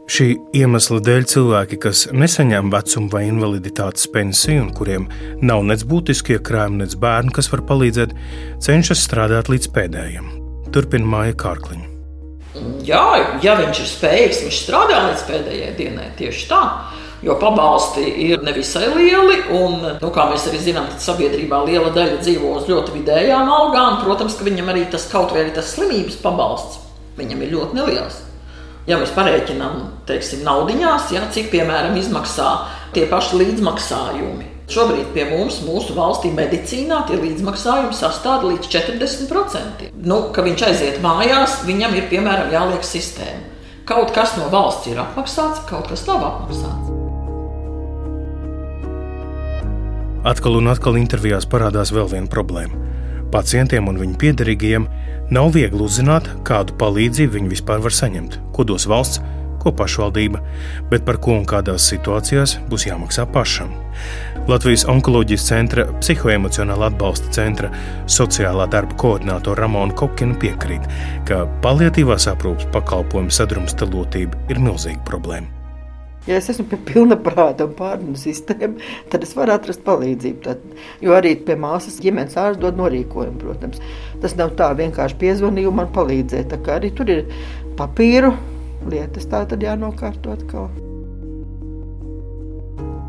Šī 0.08 0.30
iemesla 0.56 1.02
dēļ 1.04 1.24
cilvēki, 1.28 1.76
kas 1.84 2.06
nesaņem 2.16 2.70
vecuma 2.72 3.10
vai 3.12 3.26
invaliditātes 3.28 4.06
pensiju 4.08 4.62
un 4.64 4.70
kuriem 4.72 5.02
nav 5.44 5.60
nec 5.68 5.82
būtiskie 5.84 6.38
krājumi, 6.40 6.80
nec 6.80 6.94
bērni, 6.96 7.34
kas 7.36 7.50
var 7.52 7.60
palīdzēt, 7.68 8.14
cenšas 8.64 9.02
strādāt 9.04 9.50
līdz 9.52 9.68
pēdējiem. 9.74 10.30
Turpina 10.72 11.04
Māja 11.12 11.34
Kārkliņa. 11.36 11.90
Jā, 12.88 13.02
ja 13.44 13.58
viņš 13.58 13.82
ir 13.82 13.90
spējīgs, 13.90 14.40
viņš 14.46 14.62
strādā 14.62 15.02
līdz 15.10 15.26
pēdējai 15.28 15.74
dienai 15.76 16.08
tieši 16.16 16.48
tā. 16.54 16.62
Jo 17.20 17.36
pabalsti 17.42 18.06
ir 18.30 18.40
nevisai 18.46 18.88
lieli, 18.94 19.42
un, 19.58 19.76
nu, 19.98 20.12
kā 20.14 20.24
mēs 20.30 20.48
arī 20.48 20.62
zinām, 20.70 20.88
sabiedrībā 21.04 21.60
liela 21.66 21.92
daļa 21.92 22.22
dzīvo 22.22 22.54
uz 22.62 22.70
ļoti 22.70 22.96
vidējām 22.96 23.52
algām. 23.52 24.00
Protams, 24.06 24.38
ka 24.40 24.48
viņam 24.48 24.72
arī 24.72 24.88
tas 24.88 25.04
kaut 25.12 25.36
vai 25.36 25.44
arī 25.44 25.52
tas 25.58 25.74
slimības 25.74 26.16
pabalsts 26.24 26.80
viņam 27.20 27.44
ir 27.44 27.54
ļoti 27.58 27.80
neliels. 27.82 28.22
Ja 28.88 28.96
mēs 28.96 29.10
parēķinām, 29.12 29.80
teiksim, 30.08 30.44
naudiņās, 30.48 31.10
ja, 31.14 31.26
cik 31.32 31.50
piemēram 31.54 31.96
izmaksā 32.00 32.52
tie 32.96 33.06
paši 33.10 33.42
līdzmaksājumi 33.42 34.54
Šobrīd 34.68 35.14
pie 35.14 35.22
mums, 35.30 35.62
mūsu 35.64 35.94
valstī, 35.96 36.28
medicīnā 36.36 36.98
tie 37.08 37.16
līdzmaksājumi 37.16 37.94
sastāv 37.96 38.42
līdz 38.50 38.68
40%. 38.68 39.86
Nu, 40.04 40.18
kad 40.36 40.44
viņš 40.44 40.64
aiziet 40.66 40.98
mājās, 41.00 41.62
viņam 41.64 41.96
ir 41.96 42.04
piemēram 42.10 42.52
jāliek 42.52 42.84
sistēma. 42.84 43.46
Kaut 43.88 44.12
kas 44.12 44.34
no 44.36 44.50
valsts 44.52 44.90
ir 44.90 45.00
apmaksāts, 45.00 45.62
kaut 45.70 45.88
kas 45.88 46.04
nav 46.04 46.20
apmaksāts. 46.26 46.92
Atkal 50.28 50.60
un 50.60 50.68
atkal 50.68 51.00
intervijās 51.00 51.48
parādās 51.48 51.94
vēl 51.96 52.12
viena 52.12 52.28
problēma. 52.28 52.76
Pacientiem 53.32 53.88
un 53.88 53.96
viņu 54.02 54.20
piederīgajiem 54.20 54.84
nav 55.32 55.48
viegli 55.56 55.80
uzzināt, 55.80 56.28
kādu 56.44 56.76
palīdzību 56.76 57.38
viņi 57.38 57.54
vispār 57.56 57.80
var 57.80 57.96
saņemt, 57.96 58.36
ko 58.52 58.68
dos 58.68 58.84
valsts, 58.84 59.24
ko 59.68 59.74
pašvaldība, 59.82 60.40
bet 60.90 61.04
par 61.04 61.20
ko 61.20 61.36
un 61.38 61.44
kādās 61.48 61.88
situācijās 61.92 62.58
būs 62.70 62.88
jāmaksā 62.88 63.26
pašam. 63.34 63.74
Latvijas 64.48 64.86
onkoloģijas 64.88 65.44
centra 65.50 65.84
psihoemocionāla 65.98 66.88
atbalsta 66.88 67.28
centra 67.36 67.68
sociālā 68.08 68.68
darba 68.72 68.96
koordinātora 69.00 69.66
Ramona 69.66 69.96
Kokina 69.98 70.38
piekrīt, 70.40 70.88
ka 71.28 71.44
paliatīvās 71.64 72.30
aprūpes 72.32 72.70
pakalpojumu 72.72 73.34
sadrumstalotība 73.34 74.48
ir 74.48 74.62
milzīga 74.64 75.04
problēma. 75.08 75.52
Ja 76.28 76.36
es 76.36 76.50
esmu 76.52 76.66
pie 76.68 76.76
pilna 76.90 77.16
prāta 77.16 77.64
un 77.64 77.72
pārunu 77.76 78.18
sistēma, 78.20 78.74
tad 79.08 79.22
es 79.24 79.30
varu 79.36 79.54
atrast 79.54 79.80
palīdzību. 79.86 80.42
Tad, 80.44 80.60
jo 81.00 81.14
arī 81.16 81.32
pie 81.40 81.56
māsas 81.56 81.96
ģimenes 82.04 82.36
ārsts 82.36 82.60
dod 82.60 82.76
norīkojumu, 82.76 83.40
protams. 83.40 83.80
Tas 84.20 84.36
nav 84.36 84.52
tā 84.58 84.68
vienkārši 84.76 85.16
piezvanīja 85.22 85.70
un 85.70 85.78
man 85.80 85.88
palīdzēja. 85.94 86.50
Tā 86.52 86.60
kā 86.66 86.76
arī 86.76 86.92
tur 86.92 87.08
ir 87.14 87.24
papīru 87.80 88.34
lietas, 88.86 89.26
tā 89.30 89.44
tad 89.48 89.64
jānokārto 89.64 90.34
atkal. 90.36 90.68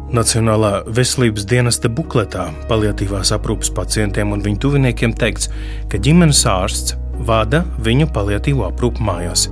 Nacionālā 0.09 0.71
veselības 0.89 1.45
dienesta 1.45 1.89
bukletā 1.93 2.47
paliatīvās 2.69 3.29
aprūpes 3.35 3.69
pacientiem 3.77 4.33
un 4.33 4.41
viņu 4.41 4.63
tuviniekiem 4.65 5.13
teikts, 5.13 5.51
ka 5.91 6.01
ģimenes 6.01 6.41
ārsts 6.49 6.97
vada 7.29 7.61
viņu 7.85 8.09
paliatīvo 8.15 8.65
aprūpu 8.71 9.05
mājās 9.05 9.49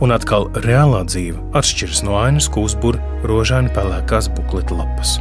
un 0.00 0.14
atkal 0.14 0.48
reālā 0.64 1.02
dzīve 1.08 1.40
atšķiras 1.56 2.02
no 2.06 2.16
ainas, 2.20 2.48
ko 2.52 2.66
uzbūr 2.68 2.98
rožāni 3.26 3.72
pelēkās 3.76 4.30
bukleta 4.36 4.78
lapas. 4.78 5.18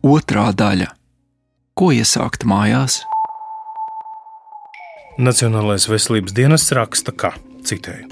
Otrā 0.00 0.50
daļa- 0.56 0.94
Ko 1.78 1.92
iesākt 1.96 2.44
mājās? 2.44 3.02
Nacionālais 5.20 5.84
veselības 5.84 6.32
dienests 6.32 6.72
raksta, 6.72 7.12
ka, 7.12 7.34
citēju, 7.68 8.06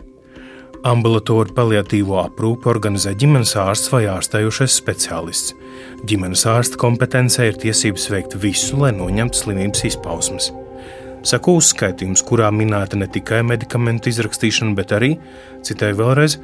ambulatoru 0.91 1.55
paliatīvo 1.57 2.19
aprūpi 2.21 2.69
organizē 2.69 3.15
ģimenes 3.17 3.55
ārsts 3.57 3.88
vai 3.95 4.03
ārstējošais 4.12 4.77
speciālists. 4.77 5.55
Ģimenes 6.05 6.45
ārsta 6.53 6.77
kompetencē 6.83 7.49
ir 7.49 7.57
tiesības 7.65 8.11
veikt 8.12 8.37
visu, 8.43 8.77
lai 8.83 8.93
noņemtu 8.93 9.41
slimības 9.41 9.87
izpausmes. 9.88 10.50
Saku 11.25 11.57
uzskaitījums, 11.62 12.27
kurā 12.29 12.53
minēta 12.53 13.00
ne 13.00 13.09
tikai 13.09 13.41
medikamentu 13.55 14.12
izrakstīšana, 14.12 14.77
bet 14.77 14.93
arī, 15.00 15.15
citai 15.65 15.95
vēlreiz, 15.97 16.37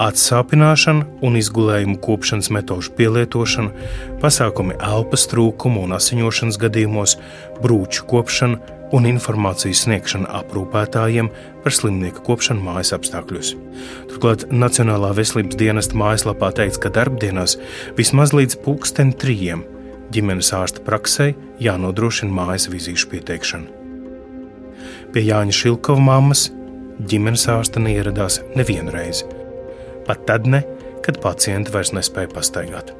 atsāpināšana 0.00 1.22
un 1.26 1.42
izgulējuma 1.42 1.98
kopšanas 2.06 2.54
metožu 2.54 2.94
pielietošana, 2.94 3.88
pasākumi 4.22 4.78
elpas 4.78 5.26
trūkuma 5.34 5.82
un 5.82 5.98
asiņošanas 5.98 6.62
gadījumos, 6.62 7.18
brūču 7.58 8.06
kopšana 8.06 8.78
un 8.96 9.06
informācijas 9.06 9.84
sniegšana 9.84 10.30
aprūpētājiem 10.40 11.30
par 11.64 11.74
slimnieku 11.74 12.24
kopšanu 12.26 12.64
mājas 12.64 12.92
apstākļos. 12.96 13.52
Turklāt 14.10 14.46
Nacionālā 14.50 15.12
veselības 15.16 15.58
dienesta 15.60 15.98
mājaslapā 15.98 16.50
teikts, 16.58 16.80
ka 16.82 16.92
darbdienās 16.94 17.56
vismaz 17.98 18.34
līdz 18.36 18.58
pulksten 18.64 19.12
trijiem 19.14 19.64
ģimenes 20.14 20.50
ārsta 20.56 20.82
praksē 20.86 21.30
jānodrošina 21.62 22.34
mājas 22.34 22.66
vizīšu 22.72 23.12
pieteikšana. 23.12 23.78
Pie 25.14 25.22
Jāņa 25.26 25.54
Šilkova 25.54 26.02
mammas 26.02 26.48
ģimenes 27.10 27.46
ārsta 27.50 27.82
neieradās 27.82 28.40
nevienu 28.58 28.94
reizi. 28.94 29.26
Pat 30.06 30.26
tad, 30.26 30.46
ne, 30.50 30.64
kad 31.04 31.20
pacienti 31.22 31.72
vairs 31.74 31.94
nespēja 31.96 32.30
pastaigāt. 32.34 32.92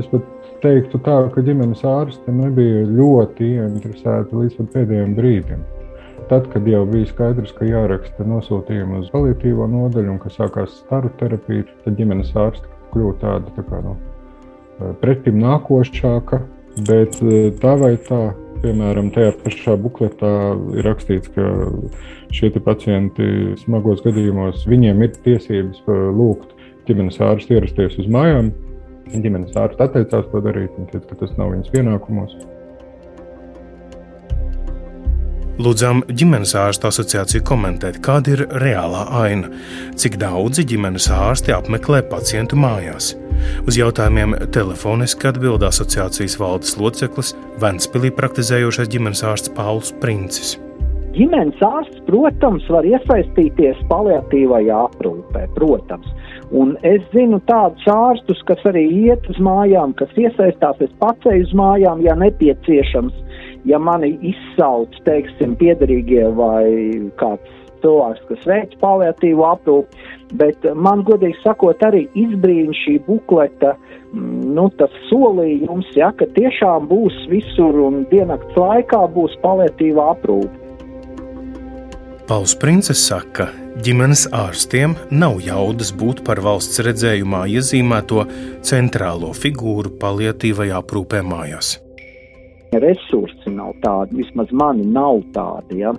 Es 0.00 0.08
pat 0.12 0.41
teiktu, 0.62 1.00
tā, 1.04 1.18
ka 1.34 1.44
ģimenes 1.44 1.84
ārste 1.88 2.34
nebija 2.34 2.84
ļoti 2.88 3.52
ieinteresēta 3.56 4.38
līdz 4.38 4.68
pēdējiem 4.74 5.16
brīdim. 5.18 5.64
Tad, 6.30 6.46
kad 6.52 6.66
jau 6.68 6.84
bija 6.88 7.08
skaidrs, 7.10 7.52
ka 7.56 7.66
jāraksta 7.66 8.24
nosūtījumi 8.24 9.02
uz 9.02 9.10
paliatīvo 9.12 9.66
nodaļu 9.68 10.14
un 10.14 10.20
ka 10.22 10.30
sākās 10.32 10.78
staru 10.84 11.10
terapija, 11.20 11.66
tad 11.84 11.98
ģimenes 11.98 12.30
ārste 12.38 12.70
kļuva 12.92 13.18
tāda 13.20 13.56
tā 13.56 13.66
kā, 13.66 13.82
no, 13.84 13.96
pretim 15.02 15.42
nākošāka. 15.42 16.40
Bet 16.88 17.18
tā 17.60 17.74
vai 17.76 17.98
tā, 18.00 18.30
Piemēram, 18.62 19.08
tajā 19.10 19.32
pašā 19.42 19.72
bukletā 19.82 20.28
ir 20.78 20.86
rakstīts, 20.86 21.32
ka 21.34 21.46
šie 22.30 22.52
pacienti 22.62 23.56
smagos 23.58 24.04
gadījumos 24.04 24.62
viņiem 24.70 25.02
ir 25.02 25.16
tiesības 25.24 25.80
lūgt 25.88 26.52
ģimenes 26.86 27.18
ārstu 27.26 27.56
ierasties 27.56 27.98
uz 27.98 28.06
mājām. 28.06 28.52
Ģimenes 29.10 29.56
ārsts 29.58 29.82
atteicās 29.82 30.28
to 30.32 30.40
darīt, 30.44 30.72
un 30.78 30.88
teica, 30.90 31.06
ka 31.10 31.22
tas 31.24 31.38
nav 31.38 31.52
viņas 31.52 31.72
pienākumos. 31.74 32.36
Lūdzām 35.62 36.00
ģimenes 36.08 36.54
ārstu 36.56 36.88
asociāciju 36.88 37.44
komentēt, 37.44 37.98
kāda 38.02 38.32
ir 38.32 38.42
reālā 38.62 39.02
aina, 39.20 39.50
cik 40.00 40.16
daudzi 40.22 40.64
ģimenes 40.70 41.10
ārsti 41.12 41.52
apmeklē 41.52 42.00
pacientu 42.08 42.56
mājās. 42.56 43.12
Uz 43.68 43.76
jautājumiem 43.76 44.32
telefoniski 44.54 45.28
atbild 45.28 45.62
asociācijas 45.68 46.38
valdes 46.40 46.78
loceklis 46.80 47.34
Ventspīlī 47.60 48.10
praktizējošais 48.16 48.90
ģimenes 48.94 49.22
ārsts 49.28 49.52
Pauls 49.52 49.92
Princis. 50.00 50.56
Ģimenes 51.12 51.60
ārsts, 51.60 52.00
protams, 52.08 52.64
var 52.72 52.88
iesaistīties 52.88 53.84
paliatīvajā 53.92 54.78
aprūpē, 54.88 55.44
protams. 55.58 56.08
Un 56.52 56.74
es 56.84 57.00
zinu 57.14 57.38
tādus 57.48 57.86
ārstus, 57.88 58.42
kas 58.44 58.60
arī 58.68 58.84
iet 59.06 59.24
uz 59.32 59.38
mājām, 59.40 59.94
kas 59.96 60.12
iesaistās, 60.20 60.82
es 60.84 60.92
pats 61.00 61.30
eju 61.32 61.46
uz 61.46 61.54
mājām, 61.56 62.02
ja 62.04 62.12
nepieciešams, 62.20 63.14
ja 63.70 63.80
mani 63.80 64.12
izsauc, 64.32 64.92
teiksim, 65.06 65.56
piederīgie 65.56 66.26
vai 66.36 66.66
kāds 67.20 67.58
cilvēks, 67.82 68.26
kas 68.28 68.44
veic 68.50 68.76
paliatīvu 68.82 69.46
aprūpi, 69.48 70.04
bet 70.40 70.68
man, 70.76 71.06
godīgi 71.08 71.40
sakot, 71.40 71.80
arī 71.88 72.04
izbrīna 72.20 72.76
šī 72.82 72.98
bukleta, 73.08 73.72
mm, 74.12 74.52
nu, 74.56 74.68
tas 74.76 74.92
solījums, 75.08 75.88
ja, 75.96 76.12
ka 76.18 76.28
tiešām 76.36 76.88
būs 76.92 77.16
visur 77.32 77.80
un 77.88 78.04
diennakts 78.12 78.60
laikā 78.60 79.06
būs 79.16 79.40
paliatīva 79.44 80.12
aprūpe. 80.16 80.61
Pauls 82.32 82.54
Princis 82.56 83.02
saka, 83.04 83.44
ka 83.44 83.80
ģimenes 83.84 84.22
ārstiem 84.32 84.94
nav 85.12 85.34
jaudas 85.44 85.90
būt 85.92 86.22
par 86.24 86.38
valsts 86.40 86.80
redzējumā 86.80 87.42
iezīmēto 87.58 88.22
centrālo 88.64 89.34
figūru 89.36 89.92
paliatīvajā 90.00 90.78
aprūpē 90.80 91.20
mājās. 91.28 91.74
Resursi 92.72 93.52
nav 93.52 93.74
tādi, 93.84 94.22
vismaz 94.22 94.48
mani 94.48 94.88
nav 94.94 95.20
tādi. 95.36 95.82
Ja? 95.82 95.92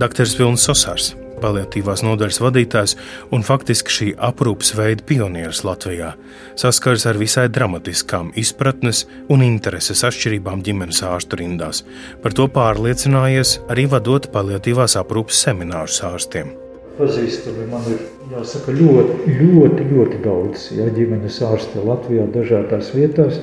Dr. 0.00 0.24
Vilnis 0.40 0.64
Sosārs, 0.64 1.10
paliatīvās 1.40 2.04
nodaļas 2.06 2.40
vadītājs 2.44 2.96
un 3.34 3.44
faktiski 3.46 3.96
šī 3.96 4.08
aprūpes 4.30 4.74
veida 4.78 5.04
pionieris 5.08 5.64
Latvijā, 5.66 6.14
saskars 6.60 7.06
ar 7.10 7.18
visai 7.20 7.48
dramatiskām 7.52 8.32
izpratnes 8.40 9.06
un 9.32 9.44
intereses 9.46 10.04
atšķirībām 10.06 10.64
ģimenes 10.66 11.02
ārstu 11.08 11.40
rindās. 11.42 11.84
Par 12.22 12.36
to 12.36 12.48
pārliecinājies 12.52 13.58
arī 13.72 13.88
vadot 13.90 14.30
paliatīvās 14.34 14.98
aprūpes 15.00 15.44
seminārus 15.46 16.02
ārstiem. 16.06 16.54
Pazīstami 17.00 17.66
man 17.70 17.86
ir 17.88 18.00
jāsaka, 18.34 18.74
ļoti, 18.76 19.34
ļoti, 19.40 19.86
ļoti 19.94 20.18
daudz 20.24 20.66
ja, 20.76 20.88
ģimenes 20.94 21.38
ārsti 21.46 21.84
Latvijā, 21.86 22.26
dažādās 22.34 22.90
vietās. 22.96 23.40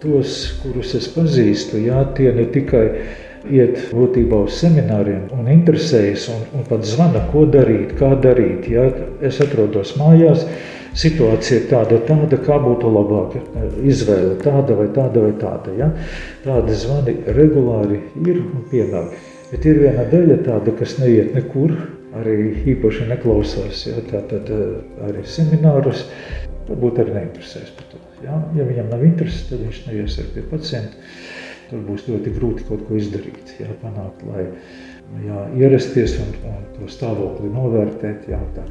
Tos, 0.00 0.36
kurus 0.62 0.94
es 0.96 1.10
pazīstu, 1.12 1.82
jā, 1.84 2.00
tie 2.16 2.30
ne 2.32 2.46
tikai 2.48 2.84
iet 3.48 3.78
būtībā 3.94 4.42
uz 4.46 4.58
semināriem 4.60 5.30
un 5.36 5.48
interesējas 5.52 6.26
un, 6.34 6.42
un 6.58 6.66
pat 6.68 6.84
zvana, 6.86 7.22
ko 7.32 7.46
darīt, 7.48 7.94
kā 7.98 8.12
darīt. 8.20 8.68
Ja 8.70 8.86
es 9.26 9.40
atrodos 9.42 9.94
mājās, 10.00 10.44
situācija 10.98 11.60
ir 11.60 11.68
tāda, 11.70 12.00
tāda 12.08 12.40
kā 12.44 12.58
būtu 12.62 12.90
labāka 12.92 13.42
izvēle, 13.86 14.36
tāda 14.42 14.76
vai 14.78 14.88
tāda 14.96 15.24
vai 15.24 15.32
tāda. 15.40 15.76
Ja? 15.78 15.90
Tādi 16.44 16.76
zvani 16.82 17.16
regulāri 17.38 18.02
ir 18.26 18.42
un 18.42 18.66
pienāk. 18.72 19.16
Bet 19.50 19.66
ir 19.66 19.80
viena 19.82 20.04
daļa 20.10 20.42
tāda, 20.46 20.74
kas 20.78 20.98
neiet 21.00 21.32
nekur, 21.34 21.74
arī 22.20 22.36
īpaši 22.74 23.08
neklausās. 23.10 23.86
Ja? 23.88 24.04
Tātad 24.10 24.52
eh, 24.54 24.78
arī 25.08 25.24
seminārus 25.26 26.04
varbūt 26.68 27.02
arī 27.02 27.18
neinteresēs 27.18 27.74
par 27.78 27.90
to. 27.92 28.04
Ja, 28.20 28.36
ja 28.52 28.66
viņam 28.68 28.90
nav 28.92 29.02
interesi, 29.06 29.46
tad 29.48 29.62
viņš 29.64 29.84
neies 29.88 30.18
ar 30.20 30.26
pie 30.34 30.42
pacienta 30.50 31.08
tur 31.70 31.82
būs 31.86 32.06
ļoti 32.10 32.34
grūti 32.34 32.66
kaut 32.68 32.82
ko 32.88 32.98
izdarīt, 32.98 33.54
jā, 33.60 33.70
panākt, 33.82 34.24
lai 34.26 34.46
jā, 35.24 35.46
ierasties 35.58 36.18
un, 36.22 36.34
un 36.50 36.66
to 36.76 36.90
stāvokli 36.90 37.50
novērtēt. 37.54 38.28
Jā, 38.30 38.40
tā. 38.56 38.66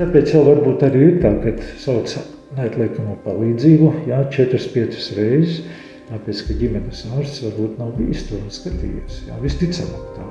Tāpēc 0.00 0.34
jau 0.34 0.44
varbūt 0.46 0.86
arī 0.86 1.02
ir 1.10 1.18
tā, 1.24 1.32
ka 1.42 1.56
sauc 1.80 2.12
neatliekamo 2.56 3.18
palīdzību, 3.24 3.92
jā, 4.10 4.22
4-5 4.32 5.02
reizes, 5.18 5.60
tāpēc, 6.10 6.46
ka 6.46 6.56
ģimenes 6.60 7.04
ārsts 7.16 7.42
varbūt 7.44 7.80
nav 7.82 7.92
bijis 7.98 8.28
to 8.28 8.38
un 8.38 8.52
skatījies, 8.52 9.26
jā, 9.28 9.40
visticamāk 9.42 10.08
tā. 10.16 10.24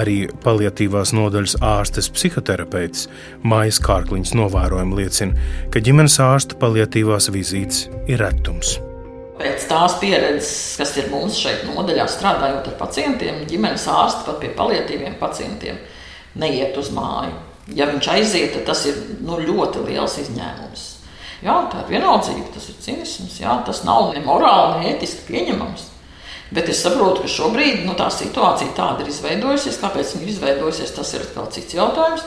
Arī 0.00 0.28
paliatīvās 0.44 1.10
nodaļas 1.16 1.56
ārstes 1.66 2.06
psihoterapeits 2.14 3.08
Mājas 3.42 3.80
Kārkliņš 3.82 4.36
novērojumi 4.38 5.00
liecina, 5.00 5.48
ka 5.74 5.82
ģimenes 5.82 6.20
ārsta 6.22 6.60
paliatīvās 6.62 7.26
vizītes 7.34 7.88
ir 8.06 8.22
retums 8.22 8.78
Pēc 9.40 9.62
tās 9.70 9.94
pieredzes, 10.02 10.76
kas 10.76 10.92
ir 11.00 11.08
mums 11.08 11.38
šeit 11.40 11.62
nodaļā, 11.64 12.04
strādājot 12.12 12.66
ar 12.68 12.74
pacientiem, 12.76 13.38
ģimenes 13.48 13.86
ārsti 13.88 14.26
pat 14.26 14.40
pie 14.42 14.50
palietīviem 14.58 15.14
pacientiem 15.20 15.78
neiet 16.40 16.76
uz 16.76 16.90
māju. 16.92 17.38
Ja 17.72 17.86
viņš 17.88 18.08
aiziet, 18.12 18.52
tad 18.52 18.66
tas 18.68 18.82
ir 18.90 18.98
nu, 19.24 19.38
ļoti 19.40 19.86
liels 19.86 20.18
izņēmums. 20.20 20.82
Jā, 21.40 21.54
tā 21.72 21.86
ir 21.86 21.94
vienaldzība, 21.94 22.50
tas 22.52 22.66
ir 22.68 22.76
cinisms, 22.84 23.38
jā, 23.40 23.54
tas 23.64 23.80
nav 23.88 24.10
ne 24.12 24.20
morāli, 24.26 24.82
ne 24.82 24.92
ētiski 24.92 25.24
pieņemams. 25.30 25.86
Bet 26.52 26.68
es 26.68 26.82
saprotu, 26.82 27.22
ka 27.24 27.30
šobrīd 27.30 27.84
nu, 27.86 27.94
tā 27.96 28.10
situācija 28.12 28.74
tāda 28.76 29.04
ir 29.04 29.12
izveidojusies. 29.12 29.78
Kāpēc 29.80 30.16
viņa 30.16 30.26
ir 30.26 30.32
izveidojusies, 30.34 30.92
tas 30.96 31.14
ir 31.14 31.24
atkal 31.24 31.46
cits 31.54 31.76
jautājums. 31.78 32.26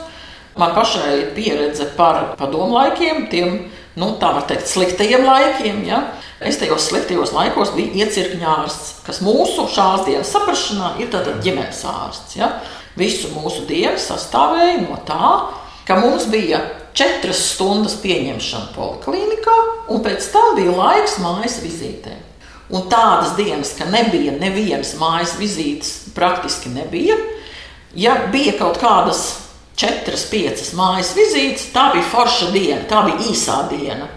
Man 0.56 0.74
pašai 0.74 1.14
ir 1.18 1.30
pieredze 1.34 1.88
par 1.96 2.36
padomu 2.38 2.76
laikiem, 2.76 3.26
tiem 3.30 3.56
nu, 3.98 4.12
tā 4.20 4.30
var 4.36 4.44
teikt, 4.46 4.68
sliktajiem 4.70 5.26
laikiem. 5.26 5.82
Ja? 5.88 6.00
Es 6.44 6.60
tajos 6.60 6.86
sliktajos 6.90 7.32
laikos 7.34 7.72
biju 7.74 8.04
iecirkņa 8.04 8.54
ārsts, 8.60 8.92
kas 9.06 9.20
mūsu 9.24 9.66
šās 9.74 10.06
dienas 10.06 10.30
saprāšanā 10.34 10.94
ir 11.02 11.10
ģimenes 11.42 11.82
ārsts. 11.90 12.38
Ja? 12.38 12.52
Visu 12.98 13.32
mūsu 13.34 13.66
dienu 13.66 13.98
sastāvēja 13.98 14.84
no 14.84 15.00
tā, 15.08 15.30
ka 15.88 15.98
mums 15.98 16.28
bija 16.30 16.62
četras 16.94 17.40
stundas 17.54 17.96
pieņemšana 18.02 18.70
poliklinikā, 18.76 19.56
un 19.90 20.02
pēc 20.06 20.30
tam 20.30 20.54
bija 20.58 20.74
laiks 20.78 21.18
mājas 21.18 21.58
vizītēm. 21.64 22.22
Un 22.74 22.86
tādas 22.88 23.34
dienas, 23.36 23.74
ka 23.76 23.84
nebija 23.90 24.32
nevienas 24.38 24.94
mājas 24.96 25.34
vizītes, 25.36 26.12
praktiski 26.14 26.70
nebija. 26.72 27.18
Ja 27.94 28.14
bija 28.32 28.54
kaut 28.58 28.78
kādas 28.80 29.43
četras, 29.78 30.26
piecas 30.30 30.74
mājas 30.76 31.14
vizītes, 31.16 31.70
tā 31.74 31.90
bija 31.94 32.06
forša 32.10 32.50
diena, 32.54 32.82
tā 32.90 33.04
bija 33.06 33.30
īsā 33.32 33.62
diena. 33.72 34.10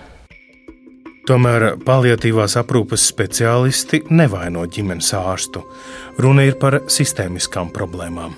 Tomēr 1.27 1.73
paliatīvās 1.83 2.55
aprūpes 2.61 3.03
speciālisti 3.09 4.05
nevaino 4.15 4.63
ģimenes 4.63 5.09
ārstu. 5.17 5.65
Runa 6.23 6.45
ir 6.47 6.55
par 6.61 6.79
sistēmiskām 6.87 7.73
problēmām. 7.75 8.37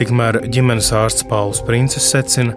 Tikmēr 0.00 0.40
ģimenes 0.50 0.90
ārsts 0.96 1.26
Pauls 1.30 1.60
Princis 1.62 2.08
secina, 2.10 2.56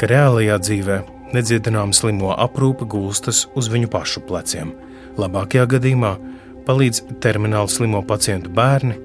ka 0.00 0.08
reālajā 0.08 0.56
dzīvē 0.62 1.00
nedziedināma 1.34 1.92
slimo 1.96 2.32
aprūpe 2.38 2.88
gulstas 2.88 3.44
uz 3.58 3.68
viņu 3.72 3.90
pašu 3.92 4.22
pleciem. 4.28 4.72
Labākajā 5.20 5.66
gadījumā 5.74 6.14
palīdz 6.64 7.02
termināli 7.24 7.74
slimo 7.74 8.00
pacientu 8.06 8.54
bērni, 8.54 8.96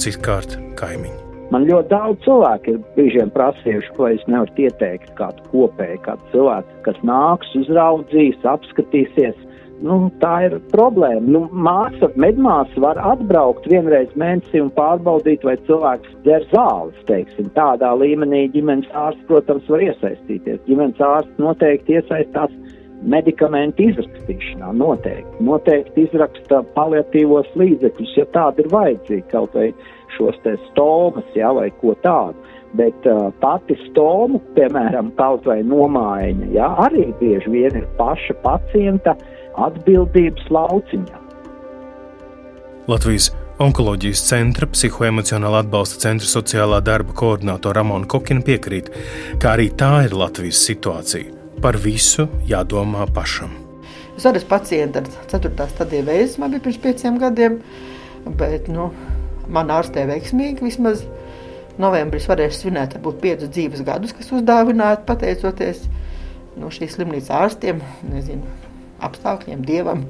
citkārt 0.00 0.58
kaimiņi. 0.80 1.23
Man 1.54 1.68
ļoti 1.68 1.86
daudz 1.92 2.24
cilvēku 2.26 2.72
ir 2.72 2.78
brīžiem 2.96 3.28
prasījuši, 3.30 3.90
ko 3.94 4.08
es 4.10 4.22
nevaru 4.26 4.64
ieteikt 4.66 5.12
kādu 5.14 5.44
kopēju, 5.52 6.00
kādu 6.02 6.32
cilvēku, 6.32 6.78
kas 6.82 6.96
nāks, 7.06 7.52
uzraudzīs, 7.60 8.40
apskatīsies 8.42 9.36
nu, 9.86 9.98
tā 10.22 10.32
ir 10.48 10.56
problēma. 10.72 11.22
Nu, 11.36 11.44
māsa, 11.52 12.10
medmāsa 12.20 12.82
var 12.82 12.98
atbraukt 13.12 13.68
vienreiz 13.70 14.12
mēnesī 14.18 14.64
un 14.64 14.70
pārbaudīt, 14.74 15.46
vai 15.46 15.56
cilvēks 15.68 16.14
dzer 16.26 16.46
zāles. 16.50 17.00
Teiksim. 17.08 17.50
Tādā 17.54 17.92
līmenī 18.00 18.46
ģimenes 18.54 18.90
ārsts, 18.90 19.26
protams, 19.30 19.70
var 19.70 19.84
iesaistīties. 19.86 20.62
Ģimenes 20.68 21.02
ārsts 21.06 21.42
noteikti 21.42 21.98
iesaistās 22.00 22.54
medikamentu 23.14 23.90
izrakstīšanā. 23.90 24.72
Noteikti, 24.80 25.44
noteikti 25.44 26.08
izraksta 26.08 26.62
paliatīvos 26.76 27.50
līdzekļus, 27.60 28.16
ja 28.18 28.26
tādi 28.36 28.64
ir 28.64 28.72
vajadzīgi, 28.72 29.26
kaut 29.32 29.54
vai 29.58 29.70
šos 30.16 30.38
te 30.44 30.56
stomas, 30.70 31.26
ja, 31.38 31.52
vai 31.56 31.70
ko 31.80 31.94
tādu. 32.04 32.38
Bet 32.74 33.06
uh, 33.06 33.28
pati 33.42 33.76
stoma, 33.84 34.40
piemēram, 34.56 35.12
kaut 35.18 35.46
vai 35.46 35.60
nomaiņa, 35.66 36.50
ja, 36.56 36.72
arī 36.88 37.06
bieži 37.20 37.52
vien 37.52 37.78
ir 37.78 37.86
paša 38.00 38.34
pacienta 38.42 39.14
atbildības 39.68 40.50
lauciņā. 40.50 41.22
Latvijas 42.90 43.30
Onkoloģijas 43.62 44.18
centra 44.26 44.66
psihoemocionāla 44.66 45.60
atbalsta 45.62 46.00
centra 46.02 46.26
sociālā 46.26 46.80
darba 46.82 47.14
koordinātora 47.14 47.78
Ramona 47.78 48.08
Kokina 48.10 48.42
piekrīt, 48.42 48.88
ka 49.38 49.52
arī 49.54 49.68
tā 49.78 49.92
ir 50.08 50.16
Latvijas 50.18 50.58
situācija. 50.66 51.30
Par 51.62 51.78
visu 51.78 52.26
jādomā 52.50 53.06
pašam. 53.14 53.52
Es 54.18 54.26
arī 54.26 54.42
esmu 54.42 54.50
pacients 54.50 54.98
ar 54.98 55.06
4. 55.30 55.68
stadiju 55.70 56.06
vēzi, 56.08 56.40
man 56.42 56.50
bija 56.50 56.64
pirms 56.66 56.80
pieciem 56.82 57.20
gadiem, 57.22 57.60
bet 58.42 58.66
nu, 58.74 58.88
man 59.52 59.72
ārstē 59.74 60.06
veiksmīgi. 60.10 60.64
Vismaz 60.64 61.04
novembrī 61.80 62.22
varēšu 62.24 62.64
svinēt 62.64 62.98
varbūt 62.98 63.22
piecus 63.22 63.52
dzīves 63.54 63.84
gadus, 63.86 64.14
kas 64.16 64.32
uzdāvināti 64.34 65.06
pateicoties 65.08 65.86
no 66.54 66.68
nu, 66.68 66.74
šīs 66.74 66.94
slimnīcas 66.96 67.32
ārstiem. 67.34 67.80
Nezinu, 68.10 68.44
apstākļiem, 69.04 69.64
dievam. 69.66 70.04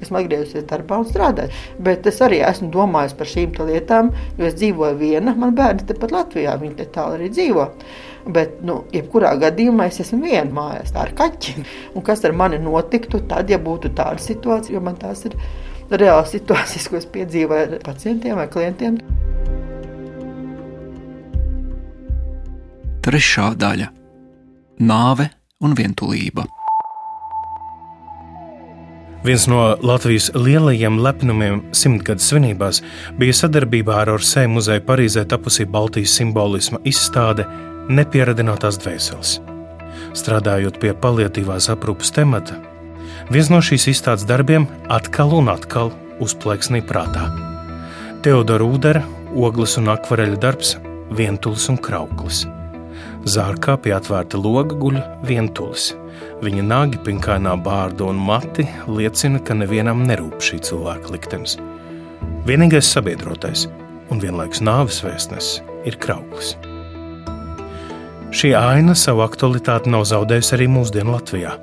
Esmu 0.00 0.16
atgriezusies 0.16 0.64
darbā 0.68 0.96
un 1.02 1.08
strādāju. 1.08 1.52
Bet 1.84 2.06
es 2.08 2.20
arī 2.24 2.38
esmu 2.46 2.70
domājis 2.72 3.16
par 3.18 3.28
šīm 3.28 3.58
lietām, 3.68 4.08
jo 4.38 4.46
es 4.48 4.56
dzīvoju 4.56 4.96
viena. 5.00 5.34
Man 5.36 5.52
bērni 5.56 5.84
tepat 5.88 6.14
Latvijā, 6.14 6.54
viņi 6.60 6.78
te 6.78 6.86
tālu 6.94 7.18
arī 7.18 7.28
dzīvo. 7.32 7.66
Bet, 8.32 8.60
nu, 8.64 8.82
jebkurā 8.92 9.34
gadījumā 9.40 9.88
es 9.90 10.00
esmu 10.04 10.22
viena 10.24 10.48
mājās, 10.56 10.92
ir 10.92 11.12
kaķi. 11.16 11.56
Un 11.96 12.04
kas 12.04 12.24
ar 12.24 12.36
mani 12.36 12.60
notiktu 12.60 13.20
tad, 13.28 13.52
ja 13.52 13.60
būtu 13.60 13.92
tāda 13.96 14.20
situācija, 14.24 14.76
jo 14.76 14.84
man 14.84 14.96
tās 15.00 15.26
ir 15.28 15.36
reālas 15.90 16.34
situācijas, 16.34 16.88
ko 16.90 16.98
es 17.00 17.08
piedzīvoju 17.10 17.66
ar 17.66 17.82
pacientiem 17.84 18.38
vai 18.38 18.46
klientiem. 18.50 19.00
Trešā 23.00 23.54
daļa- 23.56 23.90
nāve 24.92 25.30
un 25.60 25.74
vientulība. 25.74 26.46
Viens 29.20 29.46
no 29.48 29.76
Latvijas 29.84 30.30
lielajiem 30.32 30.96
lepnumiem 31.04 31.58
simtgades 31.76 32.30
svinībās 32.30 32.80
bija 33.18 33.34
sadarbībā 33.36 33.98
ar 34.00 34.14
Orsē 34.14 34.46
muzeju 34.48 34.80
Parīzē 34.86 35.26
tapusī 35.28 35.66
Baltijas 35.68 36.14
simbolisma 36.16 36.80
izstāde 36.88 37.44
Nepieradinātās 37.90 38.78
dvēseles. 38.80 39.40
Strādājot 40.16 40.78
pie 40.80 40.94
paliatīvās 40.94 41.68
aprūpes 41.68 42.14
temata, 42.16 42.56
viens 43.30 43.50
no 43.52 43.62
šīs 43.64 43.88
izstādes 43.94 44.26
darbiem 44.28 44.68
atkal 44.92 45.34
un 45.38 45.50
atkal 45.52 45.92
uzplaiksnīja 46.20 46.86
prātā. 46.86 47.26
Teodora 48.24 48.66
Udera, 48.66 49.04
ogles 49.34 49.78
un 49.80 49.92
akvareļa 49.94 50.40
darbs 50.42 50.76
Vientulis 51.10 51.66
un 51.72 51.80
Krauklis. 51.80 52.44
Zārkā 53.26 53.74
pie 53.82 53.96
atvērta 53.96 54.38
loga 54.40 54.76
guļ 54.78 55.00
vientulis 55.26 55.90
Viņa 56.40 56.62
nagi, 56.64 56.98
pinkainā 57.04 57.52
bārda 57.60 58.06
un 58.08 58.20
mati 58.24 58.64
liecina, 58.88 59.42
ka 59.44 59.56
nevienam 59.56 60.06
nerūp 60.08 60.40
šī 60.44 60.60
cilvēka 60.70 61.12
liktenis. 61.12 61.58
Vienīgais 62.48 62.88
sabiedrotais 62.88 63.66
un 64.10 64.22
vienlaikus 64.22 64.62
nāves 64.64 65.02
vēstnesis 65.04 65.60
ir 65.88 65.98
krauklis. 66.00 66.54
Šī 68.32 68.54
aina 68.56 68.94
savu 68.96 69.24
aktualitāti 69.26 69.92
nav 69.92 70.06
zaudējusi 70.08 70.56
arī 70.56 70.70
mūsdienu 70.72 71.18
Latvijā. 71.18 71.58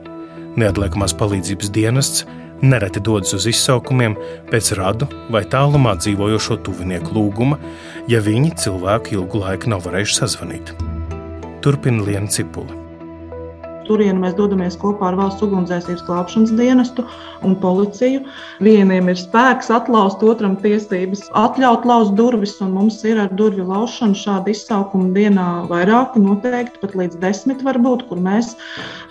Neatliekamās 0.57 1.13
palīdzības 1.17 1.69
dienests 1.73 2.25
nereti 2.65 3.01
dodas 3.03 3.35
uz 3.37 3.45
izsaukumiem 3.51 4.15
pēc 4.49 4.71
radu 4.79 5.09
vai 5.33 5.43
tālumā 5.45 5.93
dzīvojošo 6.01 6.57
tuvinieku 6.65 7.13
lūguma, 7.13 7.59
ja 8.09 8.23
viņi 8.25 8.55
cilvēku 8.63 9.19
ilgu 9.19 9.43
laiku 9.45 9.73
nav 9.75 9.85
varējuši 9.85 10.19
sazvanīt. 10.23 10.73
Turpina 11.61 12.05
Liena 12.07 12.31
Cipula 12.33 12.86
turieni 13.87 14.21
mēs 14.21 14.35
dodamies 14.37 14.77
kopā 14.81 15.09
ar 15.11 15.17
valsts 15.19 15.43
ugunsdzēsības 15.45 16.03
glābšanas 16.07 16.53
dienestu 16.59 17.05
un 17.47 17.55
policiju. 17.61 18.23
Vieniem 18.63 19.09
ir 19.11 19.19
spēks 19.19 19.71
atlaust, 19.73 20.23
otram 20.25 20.57
tiesības 20.61 21.25
atļaut 21.37 21.87
laust 21.87 22.15
durvis, 22.19 22.57
un 22.63 22.75
mums 22.77 22.99
ir 23.07 23.21
ar 23.23 23.33
durvju 23.39 23.67
laušanu 23.69 24.17
šādi 24.17 24.55
izsaukumi 24.55 25.13
dienā 25.15 25.47
vairāki, 25.71 26.21
noteikti 26.23 26.83
pat 26.83 26.95
līdz 26.99 27.19
desmit 27.23 27.63
varbūt, 27.65 28.07
kur 28.09 28.21
mēs 28.21 28.53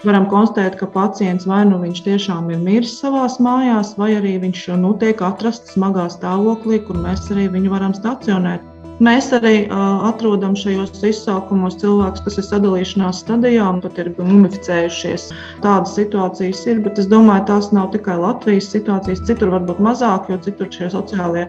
varam 0.05 0.29
konstatēt, 0.31 0.79
ka 0.81 0.91
pacients 0.95 1.49
vai 1.49 1.65
nu 1.69 1.81
viņš 1.83 2.05
tiešām 2.07 2.53
ir 2.53 2.63
miris 2.63 2.99
savās 3.01 3.41
mājās, 3.43 3.97
vai 4.01 4.15
arī 4.21 4.37
viņš 4.47 4.69
nu, 4.83 4.95
tiek 5.01 5.23
atrasts 5.25 5.77
smagā 5.77 6.09
stāvoklī, 6.13 6.83
kur 6.87 7.01
mēs 7.03 7.29
arī 7.35 7.51
viņu 7.57 7.75
varam 7.75 7.97
stacionēt. 7.97 8.76
Mēs 8.97 9.27
arī 9.37 9.67
uh, 9.67 10.07
atrodam 10.09 10.55
šajos 10.57 11.03
izsaukumos 11.05 11.75
cilvēkus, 11.83 12.23
kas 12.25 12.39
ir 12.41 12.47
sadalīšanās 12.47 13.19
stadijā 13.21 13.67
un 13.69 13.83
pat 13.85 13.99
ir 14.01 14.09
mumificējušies. 14.17 15.27
Tādas 15.65 15.93
situācijas 15.99 16.63
ir, 16.71 16.81
bet 16.87 17.01
es 17.03 17.11
domāju, 17.11 17.45
tās 17.51 17.69
nav 17.77 17.91
tikai 17.93 18.17
Latvijas 18.23 18.71
situācijas. 18.73 19.21
Citur 19.29 19.53
varbūt 19.53 19.83
mazāk, 19.85 20.31
jo 20.33 20.39
citur 20.47 20.71
šie 20.73 20.89
sociālie 20.95 21.45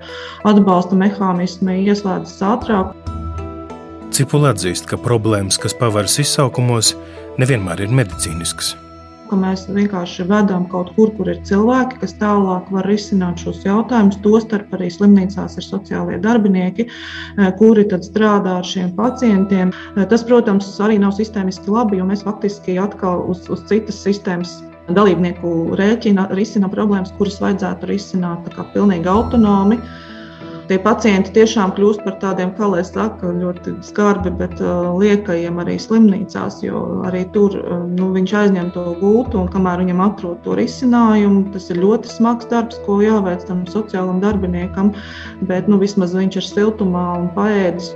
atbalsta 0.50 1.00
mehānismi 1.00 1.86
ieslēdzas 1.86 2.42
ātrāk. 2.50 2.92
Cipula 4.12 4.52
atzīst, 4.52 4.90
ka 4.90 5.00
problēmas, 5.00 5.60
kas 5.62 5.78
paveras 5.78 6.20
izsaukumos, 6.20 6.98
nevienmēr 7.40 7.86
ir 7.86 7.96
medicīniskas 7.96 8.76
ka 9.30 9.38
mēs 9.40 9.66
vienkārši 9.72 10.26
vedam 10.30 10.66
kaut 10.72 10.94
kur, 10.96 11.12
kur 11.18 11.30
ir 11.32 11.42
cilvēki, 11.48 12.00
kas 12.02 12.16
tālāk 12.22 12.70
var 12.74 12.88
risināt 12.90 13.44
šos 13.44 13.64
jautājumus. 13.66 14.20
Tostarp 14.24 14.74
arī 14.78 14.90
slimnīcās 14.94 15.58
ir 15.60 15.66
sociālie 15.66 16.20
darbinieki, 16.24 16.88
eh, 16.88 17.52
kuri 17.60 17.86
strādā 17.86 18.58
ar 18.60 18.64
šiem 18.64 18.94
pacientiem. 18.96 19.74
Eh, 19.96 20.06
tas, 20.06 20.24
protams, 20.24 20.80
arī 20.80 21.00
nav 21.00 21.14
sistēmiski 21.14 21.68
labi, 21.68 21.98
jo 21.98 22.06
mēs 22.06 22.24
faktiski 22.24 22.80
atkal 22.80 23.26
uz, 23.30 23.50
uz 23.50 23.64
citas 23.68 24.04
sistēmas 24.04 24.62
dalībnieku 24.90 25.76
rēķina 25.78 26.30
risina 26.36 26.70
problēmas, 26.70 27.12
kuras 27.18 27.40
vajadzētu 27.44 27.90
risināt 27.90 28.48
pilnīgi 28.74 29.06
autonomi. 29.12 29.80
Tie 30.68 30.76
pacienti 30.84 31.32
tiešām 31.32 31.72
kļūst 31.78 32.02
par 32.04 32.18
tādiem, 32.20 32.50
kā 32.58 32.68
lai 32.68 32.82
saka, 32.84 33.30
ļoti 33.32 33.78
skarbi, 33.88 34.34
bet 34.36 34.58
uh, 34.60 34.90
liekajiem 35.00 35.62
arī 35.64 35.78
slimnīcās, 35.80 36.58
jo 36.66 36.82
arī 37.08 37.22
tur 37.32 37.56
uh, 37.62 37.86
nu, 37.88 38.10
viņš 38.18 38.34
aizņem 38.42 38.74
to 38.76 38.84
gultu 39.00 39.40
un 39.40 39.48
kamēr 39.54 39.86
viņam 39.86 40.02
atrod 40.04 40.42
to 40.44 40.58
risinājumu, 40.60 41.46
tas 41.54 41.70
ir 41.72 41.80
ļoti 41.80 42.12
smags 42.12 42.50
darbs, 42.52 42.82
ko 42.84 43.00
jāveic 43.00 43.46
tam 43.48 43.64
sociālam 43.72 44.20
darbiniekam, 44.20 44.92
bet 45.48 45.72
nu, 45.72 45.80
vismaz 45.80 46.18
viņš 46.18 46.42
ir 46.42 46.48
siltumā 46.50 47.06
un 47.22 47.30
paēdis. 47.38 47.94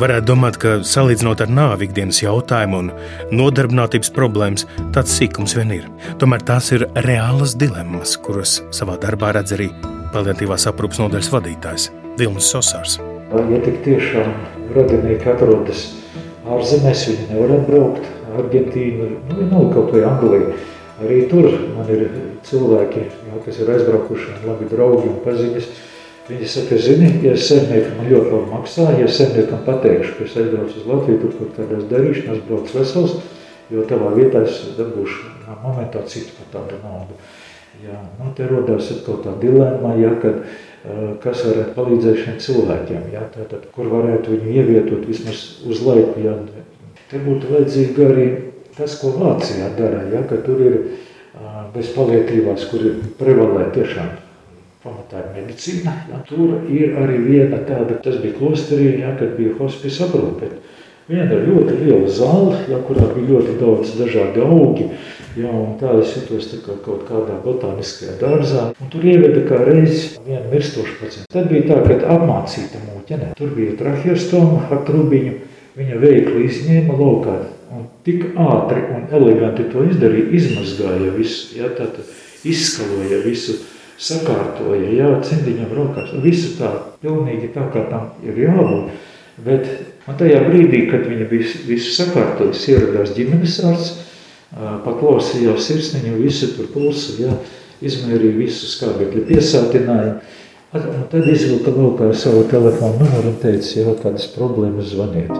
Varētu 0.00 0.26
domāt, 0.26 0.56
ka 0.58 0.78
salīdzinot 0.88 1.44
ar 1.44 1.52
nāvi 1.52 1.86
ikdienas 1.86 2.22
jautājumu 2.24 2.80
un 2.80 2.88
nodarbinātības 3.36 4.10
problēmas, 4.16 4.64
tāds 4.96 5.20
sīkums 5.20 5.54
vien 5.60 5.76
ir. 5.82 5.90
Tomēr 6.18 6.48
tās 6.48 6.72
ir 6.74 6.88
reālas 7.04 7.54
dilemmas, 7.60 8.16
kuras 8.24 8.62
savā 8.74 8.96
darbā 9.04 9.36
redz 9.36 9.54
arī 9.54 9.68
paliatīvās 10.14 10.68
aprūpas 10.70 11.02
nodaļas 11.02 11.30
vadītājs 11.34 11.88
Vilnis 12.18 12.50
Sosārs. 12.54 12.98
Ja 13.34 13.60
tik 13.64 13.80
tiešām 13.84 14.30
radinieki 14.76 15.30
atrodas 15.34 15.88
ārzemēs, 16.46 17.08
viņi 17.10 17.30
nevar 17.32 17.56
atbraukt 17.58 18.06
Argentīnu, 18.34 19.08
nu, 19.28 19.40
vienalga 19.40 19.74
kaut 19.74 19.92
vai 19.94 20.04
Angliju. 20.08 20.54
Arī 21.02 21.24
tur 21.30 21.50
man 21.74 21.90
ir 21.90 22.06
cilvēki, 22.46 23.08
jā, 23.28 23.40
kas 23.44 23.58
ir 23.58 23.74
aizbraukuši, 23.74 24.38
labi 24.46 24.70
draugi 24.70 25.10
un 25.10 25.18
paziņas, 25.26 25.68
Viņi 26.24 26.46
saka, 26.48 26.76
zini, 26.80 27.08
ja 27.20 27.34
zemniekam 27.36 27.98
man 27.98 28.06
ļoti 28.08 28.30
labi 28.32 28.46
maksā, 28.48 28.84
ja 28.96 29.08
zemniekam 29.12 29.58
pateikšu, 29.66 30.14
ka 30.16 30.24
es 30.24 30.36
aizbraucu 30.40 30.78
uz 30.80 30.86
Latviju, 30.88 31.18
tur 31.20 31.34
kaut 31.36 31.58
kādās 31.58 31.82
darīšanās 31.90 32.38
braucu 32.46 32.78
vesels, 32.78 33.18
jo 33.68 33.84
tavā 33.90 34.14
vietā 34.16 34.40
es 34.48 34.62
dabūšu 34.78 35.34
momentā 35.60 36.00
citu 36.08 36.32
par 36.38 36.48
tādu 36.54 36.78
naudu. 36.80 37.18
Jā, 37.82 37.98
nu, 38.20 38.30
te 38.36 38.46
rodās 38.48 38.92
atkal 38.94 39.18
tā 39.24 39.34
dilemma, 39.42 39.96
ja, 39.98 40.12
kad, 40.22 40.44
kas 41.24 41.42
varētu 41.44 41.74
palīdzēt 41.76 42.20
šiem 42.22 42.38
cilvēkiem, 42.40 43.08
ja, 43.12 43.24
tātad, 43.34 43.66
kur 43.74 43.90
varētu 43.92 44.36
viņu 44.36 44.54
ievietot 44.54 45.08
vismaz 45.08 45.42
uz 45.66 45.82
laiku. 45.84 46.22
Ja. 46.24 46.36
Te 47.10 47.20
būtu 47.24 47.50
vajadzīga 47.50 48.10
arī 48.12 48.28
tas, 48.76 48.96
ko 49.00 49.12
Vācijā 49.18 49.72
dara, 49.78 50.04
ja, 50.12 50.22
ka 50.28 50.38
tur 50.46 50.62
ir 50.64 50.78
bez 51.74 51.90
palietībās, 51.96 52.68
kur 52.70 52.86
prevalē 53.18 53.66
tiešām 53.74 54.14
pamatā 54.84 55.22
ir 55.22 55.30
medicīna. 55.38 55.94
Ja. 56.10 56.20
Tur 56.28 56.60
ir 56.70 56.96
arī 57.00 57.18
viena 57.24 57.60
tāda, 57.66 57.98
tas 58.04 58.20
bija 58.22 58.36
klosterī, 58.38 59.00
ja, 59.02 59.14
kad 59.18 59.36
bija 59.38 59.56
hospice 59.58 60.06
aprūpe. 60.06 60.50
Viena 61.08 61.36
ļoti 61.36 61.78
liela 61.82 62.08
zāle, 62.08 62.58
ja, 62.70 62.78
kurā 62.86 63.10
bija 63.12 63.34
ļoti 63.34 63.58
daudz 63.60 63.96
dažādi 63.98 64.44
augi. 64.44 64.88
Ja, 65.34 65.50
tā 65.80 65.96
es 65.98 66.12
jutos 66.14 66.46
tā 66.46 66.60
kā 66.62 66.76
kaut 66.84 67.08
kādā 67.08 67.40
botāniskajā 67.42 68.14
dārzā. 68.20 68.68
Un 68.78 68.90
tur 68.92 69.02
ieveda 69.02 69.42
kā 69.48 69.58
reizi 69.66 70.20
vienu 70.22 70.46
mirstošu 70.52 70.94
pacientu. 71.00 71.26
Tad 71.32 71.48
bija 71.50 71.66
tā, 71.72 71.80
ka 71.88 72.14
apmācīta 72.14 72.82
mūķene. 72.84 73.32
Tur 73.38 73.50
bija 73.56 73.74
trahiostoma 73.80 74.62
ar 74.70 74.84
trubiņu. 74.86 75.34
Viņa 75.74 75.98
veikli 75.98 76.44
izņēma 76.46 76.94
laukā. 77.00 77.34
Un 77.74 77.88
tik 78.06 78.28
ātri 78.38 78.84
un 78.94 79.08
eleganti 79.10 79.66
to 79.72 79.82
izdarīja, 79.88 80.28
izmazgāja 80.38 81.10
visu, 81.16 81.56
ja, 81.58 81.72
tātad 81.74 82.06
izskaloja 82.46 83.18
visu 83.24 83.56
sakārtoja, 83.98 84.92
jā, 84.94 85.10
cimdiņam 85.26 85.74
rokās, 85.74 86.12
visu 86.22 86.54
tā, 86.60 86.70
pilnīgi 87.02 87.50
tā, 87.56 87.66
kā 87.74 87.82
tam 87.90 88.12
ir 88.22 88.38
jābūt. 88.44 88.94
Bet 89.42 89.66
man 90.06 90.18
tajā 90.20 90.44
brīdī, 90.46 90.84
kad 90.92 91.08
viņa 91.10 91.26
visu, 91.30 91.64
visu 91.66 91.90
sakārtojas, 91.96 92.62
ieradās 92.70 93.16
ģimenes 93.16 93.58
ārsts, 93.66 94.04
paklausījās 94.84 95.68
sirsniņu, 95.68 96.16
visu 96.22 96.52
tur 96.56 96.70
pulsu, 96.74 97.18
jā, 97.24 97.34
izmērīja 97.84 98.38
visu 98.38 98.70
skābekļu 98.70 99.26
piesātinājumu. 99.30 100.20
Un 100.74 101.04
tad 101.10 101.26
izvilka 101.30 101.70
laukā 101.70 102.08
savu 102.18 102.42
telefonu 102.50 103.04
numuru 103.04 103.30
un 103.30 103.36
teica, 103.42 103.68
ja 103.78 103.94
kādas 104.00 104.26
problēmas 104.34 104.90
zvaniet. 104.90 105.30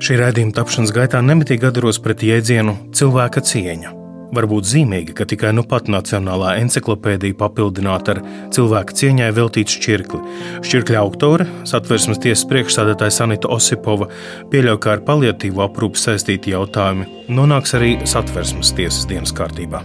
Šī 0.00 0.16
raidījuma 0.16 0.56
tapšanas 0.56 0.96
gaitā 0.96 1.20
nemitīgi 1.20 1.68
atdaros 1.68 2.00
pret 2.00 2.24
jēdzienu 2.24 2.78
cilvēka 2.96 3.44
cieņa. 3.44 3.99
Varbūt 4.30 4.66
zīmīgi, 4.70 5.14
ka 5.18 5.24
tikai 5.26 5.50
nu 5.56 5.64
pat 5.66 5.88
Nacionālā 5.90 6.52
encyklopēdija 6.60 7.34
papildināta 7.38 8.14
ar 8.14 8.20
cilvēku 8.54 8.94
cieņai 9.00 9.30
veltītu 9.34 9.74
šķirkli. 9.74 10.20
Šķirkļa 10.66 11.00
autore, 11.00 11.48
satversmes 11.66 12.22
tiesas 12.22 12.46
priekšsādātāja 12.50 13.16
Sanita 13.16 13.50
Osipova, 13.50 14.06
pieļauj, 14.52 14.78
ka 14.84 14.94
ar 14.94 15.02
paliatīvu 15.08 15.64
aprūpi 15.66 15.98
saistīti 15.98 16.54
jautājumi 16.54 17.08
nonāks 17.34 17.74
arī 17.78 17.96
satversmes 18.06 18.70
tiesas 18.78 19.10
dienas 19.10 19.34
kārtībā. 19.34 19.82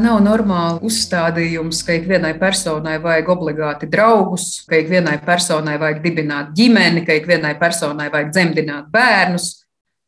Nav 0.00 0.20
normāli 0.22 0.86
uzstādījums, 0.86 1.82
ka 1.84 1.98
ikvienai 1.98 2.36
personai 2.40 2.94
vajag 3.02 3.34
obligāti 3.34 3.88
draugus, 3.90 4.62
ka 4.70 4.78
ikvienai 4.78 5.18
personai 5.26 5.74
vajag 5.82 5.98
dibināt 6.06 6.54
ģimeni, 6.56 7.02
ka 7.04 7.18
ikvienai 7.18 7.56
personai 7.60 8.06
vajag 8.12 8.30
dzemdināt 8.30 8.86
bērnus. 8.94 9.56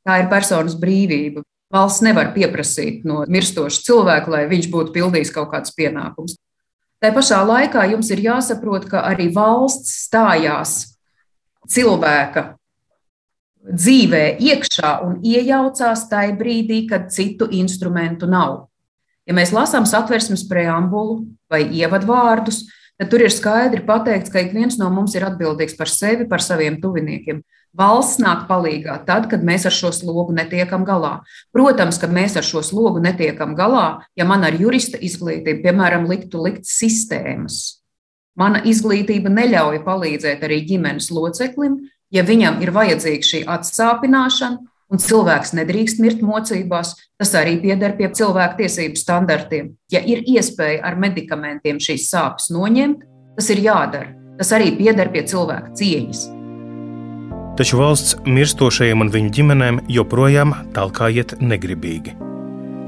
Tā 0.06 0.22
ir 0.22 0.30
personas 0.30 0.78
brīvība. 0.78 1.42
Valsts 1.72 2.04
nevar 2.04 2.34
pieprasīt 2.34 3.06
no 3.08 3.22
mirstoša 3.32 3.84
cilvēka, 3.86 4.32
lai 4.32 4.46
viņš 4.50 4.68
būtu 4.72 4.92
pildījis 4.92 5.32
kaut 5.32 5.52
kādus 5.54 5.72
pienākumus. 5.76 6.36
Tā 7.02 7.10
pašā 7.14 7.40
laikā 7.48 7.86
jums 7.90 8.10
ir 8.14 8.20
jāsaprot, 8.22 8.84
ka 8.90 9.00
arī 9.08 9.30
valsts 9.34 10.04
stājās 10.04 10.74
cilvēka 11.72 12.52
dzīvē 13.62 14.22
iekšā 14.42 14.92
un 15.06 15.16
iejaucās 15.26 16.04
tajā 16.10 16.36
brīdī, 16.38 16.84
kad 16.90 17.08
citu 17.14 17.48
instrumentu 17.54 18.28
nav. 18.30 18.66
Ja 19.26 19.34
mēs 19.38 19.54
lasām 19.54 19.86
satversmes 19.86 20.42
preambulu 20.50 21.22
vai 21.50 21.62
ievadvārdus, 21.70 22.64
tad 22.98 23.10
tur 23.10 23.22
ir 23.22 23.32
skaidri 23.34 23.84
pateikts, 23.86 24.32
ka 24.32 24.42
ik 24.42 24.52
viens 24.54 24.78
no 24.80 24.90
mums 24.90 25.14
ir 25.14 25.26
atbildīgs 25.26 25.78
par 25.78 25.90
sevi, 25.90 26.26
par 26.28 26.42
saviem 26.42 26.80
tuviniekiem. 26.82 27.42
Valsts 27.72 28.20
nāk 28.20 28.44
palīdzīgā 28.50 28.98
tad, 29.06 29.30
kad 29.32 29.44
mēs 29.48 29.64
ar 29.64 29.72
šo 29.72 29.88
slogu 29.96 30.34
netiekam 30.36 30.82
galā. 30.84 31.22
Protams, 31.56 31.96
ka 32.00 32.08
mēs 32.10 32.36
ar 32.36 32.44
šo 32.44 32.60
slogu 32.64 33.00
netiekam 33.00 33.54
galā, 33.56 34.02
ja 34.16 34.26
man 34.28 34.44
ar 34.44 34.58
jurista 34.60 35.00
izglītību, 35.00 35.62
piemēram, 35.64 36.04
liktu 36.10 36.42
likt 36.44 36.68
sistēmas. 36.68 37.78
Mana 38.36 38.60
izglītība 38.68 39.32
neļauj 39.32 39.80
palīdzēt 39.86 40.44
arī 40.44 40.60
ģimenes 40.68 41.08
loceklim, 41.12 41.80
ja 42.12 42.24
viņam 42.28 42.60
ir 42.64 42.72
vajadzīga 42.76 43.28
šī 43.28 43.40
atsāpināšana, 43.56 44.60
un 44.92 45.00
cilvēks 45.00 45.54
nedrīkst 45.56 46.02
mirt 46.04 46.20
mocībās, 46.20 46.92
tas 47.16 47.32
arī 47.40 47.56
pieder 47.62 47.96
pie 47.96 48.10
cilvēku 48.12 48.60
tiesību 48.60 49.00
standartiem. 49.00 49.72
Ja 49.92 50.04
ir 50.04 50.20
iespēja 50.28 50.84
ar 50.84 51.00
medikamentiem 51.00 51.80
šīs 51.80 52.10
sāpes 52.12 52.52
noņemt, 52.52 53.08
tas 53.40 53.50
ir 53.56 53.64
jādara. 53.64 54.12
Tas 54.36 54.52
arī 54.52 54.72
pieder 54.76 55.12
pie 55.12 55.24
cilvēka 55.28 55.72
cieņas. 55.78 56.41
Taču 57.52 57.76
valsts 57.76 58.14
mirstošajiem 58.24 59.02
un 59.04 59.10
viņu 59.12 59.30
ģimenēm 59.36 59.78
joprojām 59.92 60.54
tālāk 60.72 61.02
iet 61.12 61.34
negribīgi. 61.44 62.14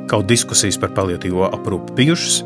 Kaut 0.09 0.25
diskusijas 0.31 0.79
par 0.81 0.95
paliatīvo 0.97 1.51
aprūpi 1.51 1.93
bijušas, 1.99 2.39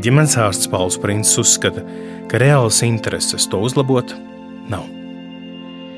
ģimenes 0.00 0.38
ārsts 0.40 0.70
Pauls 0.72 0.96
Princis 1.02 1.36
uzskata, 1.42 1.84
ka 2.32 2.40
reāls 2.40 2.80
intereses 2.86 3.44
to 3.52 3.60
uzlabot 3.68 4.14
nav. 4.72 4.88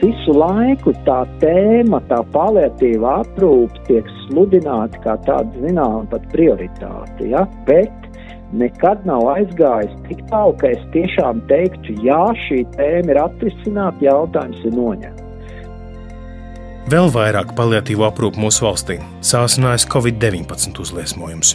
Visu 0.02 0.34
laiku 0.34 0.90
tā 1.06 1.20
tēma, 1.38 2.02
tā 2.10 2.18
paliatīva 2.34 3.20
aprūpe 3.22 3.86
tiek 3.86 4.10
sludināta 4.24 5.06
kā 5.06 5.14
tāda 5.28 5.62
zināmā 5.62 6.02
pat 6.10 6.26
prioritāte. 6.34 7.30
Ja? 7.30 7.46
Bet 7.70 8.08
nekad 8.58 9.06
nav 9.06 9.30
aizgājis 9.36 9.94
tik 10.10 10.26
tālu, 10.34 10.58
ka 10.58 10.74
es 10.74 10.82
tiešām 10.96 11.46
teiktu, 11.46 11.94
jā, 12.02 12.24
šī 12.48 12.64
tēma 12.74 13.14
ir 13.14 13.22
atrisināta, 13.28 14.02
jautājums 14.10 14.66
ir 14.66 14.74
noņemts. 14.82 15.23
Vēl 16.84 17.08
vairāk 17.08 17.54
paliatīvo 17.56 18.04
aprūpu 18.10 18.42
mūsu 18.42 18.66
valstī 18.66 18.98
sāsinājis 19.24 19.86
Covid-19 19.88 20.80
uzliesmojums. 20.84 21.54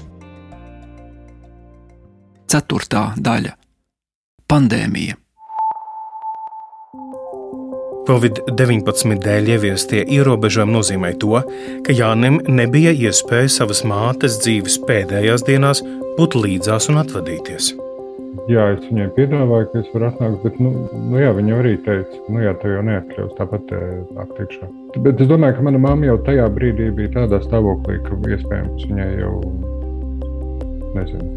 Ceturtā 2.50 3.12
daļa- 3.14 3.52
pandēmija. 4.50 5.18
Covid-19 8.10 9.20
dēļ 9.22 9.52
ieviestie 9.54 10.02
ierobežojumi 10.18 10.74
nozīmē 10.74 11.12
to, 11.22 11.44
ka 11.86 11.94
Jānim 11.94 12.40
nebija 12.50 12.90
iespēja 12.90 13.52
savas 13.60 13.84
mātes 13.86 14.40
dzīves 14.42 14.80
pēdējās 14.90 15.46
dienās 15.46 15.84
būt 16.18 16.40
līdzās 16.42 16.90
un 16.90 17.04
atvadīties. 17.04 17.89
Jā, 18.50 18.64
es 18.76 18.84
viņai 18.86 19.08
piedāvāju, 19.16 19.68
ka 19.72 19.82
es 19.82 19.90
varu 19.94 20.08
atnākt, 20.10 20.44
bet 20.46 20.58
nu, 20.62 20.72
nu 21.10 21.18
jā, 21.22 21.30
viņa 21.38 21.56
arī 21.60 21.74
teica, 21.86 22.20
nu 22.30 22.44
jā, 22.44 22.54
tu 22.62 22.72
jau 22.72 22.82
neatļaus 22.86 23.36
tāpat 23.38 23.72
nākt 24.18 24.42
iekšā. 24.44 24.70
Bet 25.06 25.22
es 25.22 25.30
domāju, 25.30 25.58
ka 25.58 25.66
mana 25.66 25.82
mamma 25.82 26.10
jau 26.12 26.18
tajā 26.28 26.46
brīdī 26.54 26.90
bija 26.98 27.14
tādā 27.16 27.40
stāvoklī, 27.46 28.00
ka 28.06 28.18
iespējams 28.36 28.86
viņai 28.90 29.08
jau, 29.20 29.34
nezinu, 30.98 31.30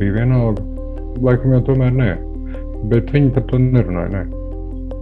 bija 0.00 0.16
vienalga. 0.18 0.64
Laikam 1.24 1.56
jau 1.56 1.62
tomēr 1.70 1.96
nē, 1.96 2.10
bet 2.92 3.12
viņi 3.14 3.32
par 3.36 3.48
to 3.50 3.60
nerunāja. 3.62 4.12
Nē. 4.12 4.24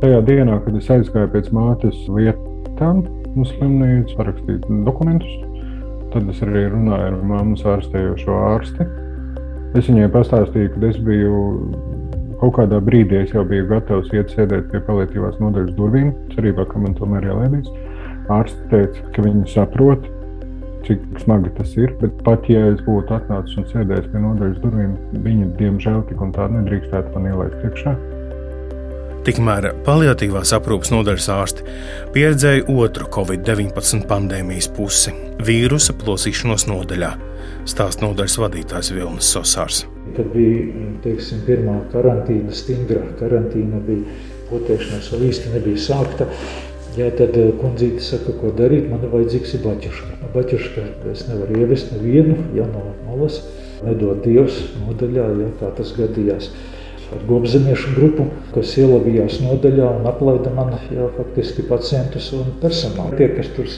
Tajā 0.03 0.21
dienā, 0.29 0.61
kad 0.65 0.79
es 0.79 0.93
aizgāju 0.93 1.33
pēc 1.35 1.51
mātes 1.57 2.05
lietām, 2.13 3.03
uz 3.37 3.51
slimnīcu, 3.57 4.15
parakstīt 4.19 4.71
dokumentus, 4.87 5.35
tad 6.15 6.31
es 6.33 6.41
arī 6.47 6.69
runāju 6.73 7.11
ar 7.11 7.19
mammas 7.27 7.67
ārstējošo 7.75 8.39
ārsti. 8.53 8.87
Es 9.75 9.89
viņai 9.91 10.09
pastāstīju, 10.15 10.73
ka 10.75 10.87
es 10.89 10.99
biju 11.05 11.41
kaut 12.41 12.55
kādā 12.59 12.79
brīdī, 12.85 13.23
es 13.25 13.33
jau 13.35 13.45
biju 13.49 13.67
gatavs 13.71 14.13
iet 14.15 14.33
sēdēt 14.35 14.69
pie 14.73 14.83
palietīvās 14.87 15.41
nodaļas 15.43 15.75
durvīm, 15.79 16.13
cerībā, 16.35 16.67
ka 16.71 16.83
man 16.83 16.95
tomēr 16.99 17.27
ielaidīs. 17.31 17.71
Ārsts 18.33 18.61
teica, 18.71 19.07
ka 19.15 19.25
viņi 19.25 19.47
saprot, 19.53 20.07
cik 20.87 21.03
smagi 21.23 21.53
tas 21.57 21.73
ir. 21.79 21.95
Bet 22.01 22.21
pat 22.27 22.47
ja 22.51 22.67
es 22.73 22.83
būtu 22.87 23.17
atnācis 23.17 23.59
un 23.61 23.71
sēdējis 23.73 24.11
pie 24.13 24.23
nodaļas 24.23 24.61
durvīm, 24.65 24.93
viņa 25.27 25.49
diemžēl 25.63 26.05
tik 26.11 26.23
un 26.23 26.37
tā 26.37 26.51
nedrīkstētu 26.53 27.17
man 27.17 27.33
ielaist 27.33 27.67
iekšā. 27.71 27.97
Tikmēr 29.27 29.73
paliatīvās 29.83 30.53
aprūpes 30.55 30.93
nodaļas 30.93 31.25
ārsti 31.35 31.65
pieredzēja 32.15 32.69
otru 32.71 33.09
Covid-19 33.11 34.05
pandēmijas 34.07 34.69
pusi- 34.77 35.11
vīrusa 35.49 35.97
plosīšanos 35.99 36.69
nodaļā, 36.71 37.09
stāsta 37.67 38.05
nodaļas 38.07 38.37
vadītājs 38.39 38.93
Vilnis 38.95 39.31
Sosārs. 39.35 39.81
Kad 40.15 40.31
bija 40.31 40.93
teiksim, 41.03 41.41
pirmā 41.49 41.75
karantīna, 41.91 42.55
stingra 42.55 43.03
karantīna, 43.19 43.83
bija 43.89 44.15
potēšanās 44.53 45.11
vēl 45.11 45.27
īsti 45.33 45.55
nebija 45.57 45.83
sākta. 45.89 46.31
Jā, 46.97 47.11
tad 47.19 47.35
eh, 47.37 47.51
kundzīte 47.59 48.01
saka, 48.01 48.31
ko 48.39 48.55
darīt. 48.55 48.87
Man 48.89 49.03
ir 49.03 49.11
vajadzīgs 49.11 49.59
baķuška. 49.67 50.21
No 50.23 50.31
baķuška 50.39 50.87
es 51.11 51.27
nevaru 51.27 51.65
ievest 51.65 51.91
nevienu, 51.97 52.39
ja 52.55 52.71
no 52.71 52.95
malas. 53.09 53.43
Nedod 53.83 54.23
Dievs 54.23 54.63
nodaļā, 54.87 55.27
ja 55.43 55.51
kā 55.59 55.75
tas 55.77 55.91
gadījās 55.99 56.53
ar 57.15 57.23
gobzemiešu 57.29 57.93
grupu, 57.97 58.27
kas 58.55 58.73
ielavījās 58.81 59.39
nodaļā 59.45 59.91
un 60.01 60.09
aplaida 60.11 60.51
man 60.55 60.73
jau 60.91 61.09
faktiski 61.17 61.65
pacientus 61.69 62.33
un 62.37 62.51
personālu. 62.63 63.15
Tie, 63.19 63.29
kas 63.37 63.51
tur 63.57 63.69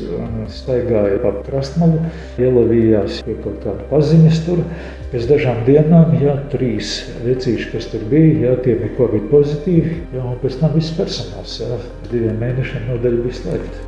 staigāja 0.53 1.19
pa 1.25 1.35
krastmalu, 1.47 2.01
ielavījās 2.41 3.21
pie 3.27 3.37
kaut 3.45 3.61
kāda 3.65 3.89
paziņas 3.93 4.41
tur. 4.47 4.65
Pēc 5.13 5.29
dažām 5.29 5.63
dienām, 5.65 6.17
jā, 6.21 6.35
trīs 6.53 6.99
vecīši, 7.25 7.71
kas 7.73 7.89
tur 7.93 8.03
bija, 8.11 8.49
jā, 8.49 8.57
tie 8.65 8.75
bija 8.81 8.97
covid 8.99 9.29
pozitīvi, 9.33 9.95
jā, 10.17 10.25
un 10.25 10.37
pēc 10.43 10.59
tam 10.61 10.75
viss 10.77 10.97
personāls, 10.97 11.61
jā, 11.63 11.79
diviem 12.11 12.37
mēnešiem 12.43 12.91
nodaļa 12.91 13.23
bija 13.25 13.39
slēgta. 13.41 13.87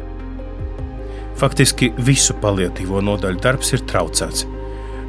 Faktiski 1.40 1.90
visu 2.04 2.36
paliatīvo 2.40 3.00
nodaļu 3.04 3.40
darbs 3.44 3.72
ir 3.76 3.84
traucēts. 3.88 4.46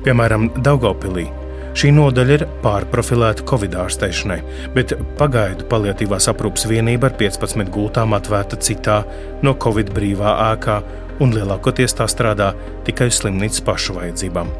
Piemēram, 0.03 0.49
Daugopilī 0.63 1.27
Šī 1.71 1.93
nodaļa 1.95 2.33
ir 2.35 2.41
pārprofilēta 2.65 3.45
Covid 3.47 3.77
ārstēšanai, 3.79 4.39
bet 4.75 4.91
pagaidu 5.19 5.69
paliatīvās 5.71 6.27
aprūpas 6.27 6.65
vienība 6.67 7.07
ar 7.07 7.15
15 7.19 7.71
gultām 7.71 8.11
atvērta 8.17 8.59
citā 8.59 8.97
no 9.45 9.53
Covid 9.55 9.93
brīvā 9.95 10.33
ēkā, 10.49 10.75
un 11.23 11.31
lielākoties 11.31 11.95
tā 11.95 12.09
strādā 12.11 12.49
tikai 12.87 13.07
uz 13.11 13.21
slimnīcas 13.21 13.63
pašu 13.63 13.95
vajadzībām. 13.95 14.51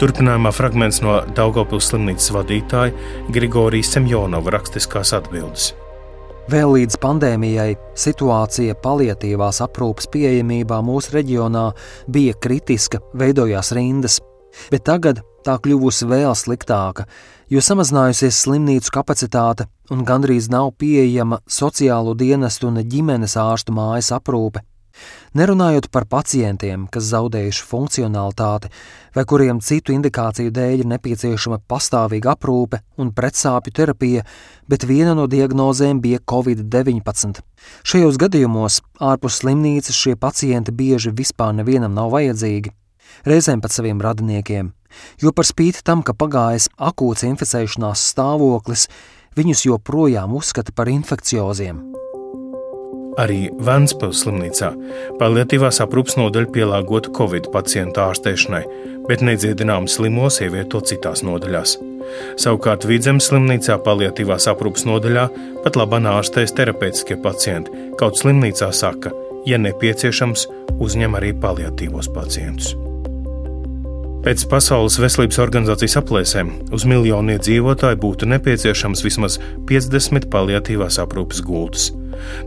Turpinājumā 0.00 0.50
fragments 0.56 0.98
no 1.04 1.20
Daugopils 1.38 1.92
slimnīcas 1.92 2.32
vadītāja 2.34 3.30
Grigorijas 3.36 3.92
Semjonova 3.94 4.56
rakstiskās 4.56 5.14
atbildes. 5.14 5.70
Vēl 6.50 6.76
līdz 6.76 6.98
pandēmijai 7.02 7.72
situācija 7.98 8.74
paliatīvās 8.82 9.62
aprūpes 9.64 10.10
pieejamībā 10.10 10.82
mūsu 10.86 11.14
reģionā 11.14 11.64
bija 12.10 12.34
kritiska, 12.42 13.02
veidojās 13.18 13.72
rindas, 13.74 14.20
bet 14.70 14.86
tagad 14.86 15.22
tā 15.46 15.56
kļuvusi 15.62 16.08
vēl 16.10 16.34
sliktāka, 16.36 17.06
jo 17.52 17.62
samazinājusies 17.62 18.42
slimnīcu 18.44 18.92
kapacitāte 18.98 19.68
un 19.94 20.02
gandrīz 20.06 20.50
nav 20.50 20.72
pieejama 20.80 21.40
sociālo 21.46 22.16
dienestu 22.18 22.70
un 22.70 22.82
ģimenes 22.82 23.38
ārstu 23.40 23.74
mājas 23.76 24.12
aprūpe. 24.16 24.64
Nerunājot 25.36 25.90
par 25.92 26.06
pacientiem, 26.08 26.86
kas 26.92 27.10
zaudējuši 27.10 27.64
funkcionalitāti, 27.68 28.70
vai 29.16 29.24
kuriem 29.28 29.60
citu 29.60 29.92
indikāciju 29.92 30.52
dēļ 30.56 30.84
ir 30.84 30.88
nepieciešama 30.94 31.58
pastāvīga 31.68 32.32
aprūpe 32.32 32.80
un 33.02 33.12
pretsāpju 33.18 33.74
terapija, 33.76 34.24
bet 34.68 34.88
viena 34.88 35.12
no 35.18 35.26
diagnozēm 35.28 36.00
bija 36.00 36.22
Covid-19. 36.32 37.44
Šajos 37.84 38.16
gadījumos 38.22 38.80
ārpus 39.10 39.42
slimnīcas 39.42 40.00
šie 40.00 40.16
pacienti 40.16 40.72
bieži 40.72 41.12
vispār 41.12 41.52
nevienam 41.60 41.92
nav 41.96 42.14
vajadzīgi, 42.16 42.72
reizēm 43.26 43.62
pat 43.64 43.74
saviem 43.76 44.02
radiniekiem 44.02 44.72
jo 45.22 45.32
par 45.36 45.48
spīti 45.48 45.84
tam, 45.86 46.02
ka 46.06 46.16
pagājis 46.16 46.70
akūts 46.76 47.26
inficēšanās 47.28 48.06
stāvoklis, 48.12 48.86
viņus 49.36 49.66
joprojām 49.68 50.34
uzskata 50.36 50.74
par 50.76 50.90
infekcioziem. 50.92 51.82
Arī 53.16 53.46
Vēnspils 53.64 54.26
slimnīcā 54.26 54.74
paliatīvās 55.16 55.78
aprūpas 55.80 56.18
nodaļa 56.20 56.50
pielāgota 56.52 57.12
Covid 57.16 57.48
pacientu 57.52 58.02
ārstēšanai, 58.04 58.62
bet 59.08 59.24
nedziedināmu 59.24 59.88
slimos 59.88 60.42
ievieto 60.44 60.82
citās 60.84 61.24
nodaļās. 61.24 61.78
Savukārt 62.42 62.84
Vidzemes 62.86 63.30
slimnīcā 63.30 63.78
paliatīvās 63.86 64.50
aprūpas 64.52 64.84
nodaļā 64.86 65.28
pat 65.64 65.80
labā 65.80 66.02
ārstēs 66.12 66.52
terapeitiskie 66.58 67.16
pacienti, 67.24 67.72
kaut 67.96 68.20
slimnīcā 68.20 68.68
saka, 68.68 69.14
ja 69.48 69.56
nepieciešams, 69.64 70.44
uzņem 70.76 71.16
arī 71.16 71.32
paliatīvos 71.40 72.12
pacientus. 72.12 72.76
Pēc 74.26 74.42
Pasaules 74.50 74.96
veselības 74.98 75.36
organizācijas 75.38 76.00
aplēsēm 76.00 76.48
uz 76.74 76.82
miljonu 76.90 77.36
iedzīvotāju 77.36 77.98
būtu 78.02 78.26
nepieciešams 78.32 79.04
vismaz 79.06 79.36
50 79.68 80.26
paliatīvās 80.32 80.98
aprūpes 80.98 81.44
gultas. 81.46 81.92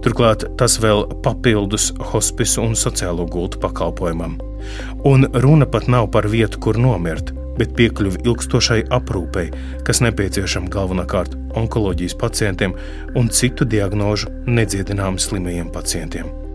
Turklāt 0.03 0.43
tas 0.59 0.75
vēl 0.83 1.05
papildus 1.23 1.93
hospisu 2.11 2.65
un 2.65 2.75
sociālo 2.75 3.23
gultu 3.31 3.61
pakalpojumam. 3.63 4.35
Un 5.07 5.23
runa 5.39 5.69
pat 5.71 5.87
nav 5.87 6.09
par 6.11 6.27
vietu, 6.27 6.59
kur 6.59 6.75
nomirt, 6.75 7.31
bet 7.55 7.71
piekļuvi 7.79 8.25
ilgstošai 8.27 8.81
aprūpei, 8.99 9.47
kas 9.87 10.03
nepieciešama 10.03 10.67
galvenokārt 10.75 11.39
onkoloģijas 11.63 12.19
pacientiem 12.19 12.75
un 13.15 13.31
citu 13.31 13.63
diagnožu 13.63 14.35
nedziedināmu 14.51 15.15
slimajiem 15.15 15.71
pacientiem. 15.71 16.48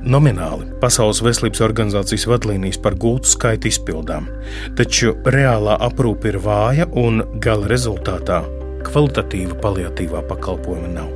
Nomināli 0.00 0.64
Pasaules 0.80 1.20
veselības 1.20 1.60
organizācijas 1.64 2.24
vadlīnijas 2.30 2.78
par 2.80 2.94
gultu 2.96 3.28
skaitu 3.28 3.68
izpildām, 3.68 4.30
taču 4.78 5.12
reālā 5.28 5.76
aprūpe 5.84 6.30
ir 6.32 6.38
vāja 6.40 6.86
un 6.96 7.20
gala 7.44 7.68
rezultātā 7.68 8.40
kvalitatīva 8.86 9.58
paliatīvā 9.60 10.22
pakalpojuma 10.30 10.92
nav. 10.94 11.10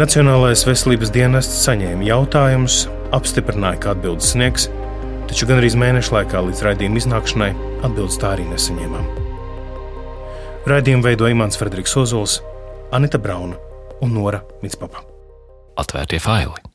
Nacionālais 0.00 0.64
veselības 0.68 1.12
dienests 1.12 1.62
saņēma 1.64 2.04
jautājumus, 2.08 2.82
apstiprināja, 3.16 3.80
ka 3.84 3.94
atbildes 3.94 4.32
sniegs, 4.32 4.68
taču 5.28 5.48
gan 5.48 5.60
arī 5.60 5.72
mēneša 5.76 6.18
laikā 6.18 6.42
līdz 6.48 6.62
raidījuma 6.66 7.00
iznākšanai 7.02 7.50
atbildes 7.86 8.20
tā 8.20 8.34
arī 8.36 8.48
nesaņēmām. 8.50 9.08
Raidījumu 10.66 11.04
veidoja 11.06 11.36
Imants 11.36 11.60
Frederiks 11.60 11.96
Ozols, 12.00 12.40
Anita 12.96 13.20
Brauna 13.20 13.60
un 14.02 14.16
Nora 14.16 14.42
Mitspapa. 14.64 15.04
Atvērtie 15.76 16.20
faili! 16.22 16.66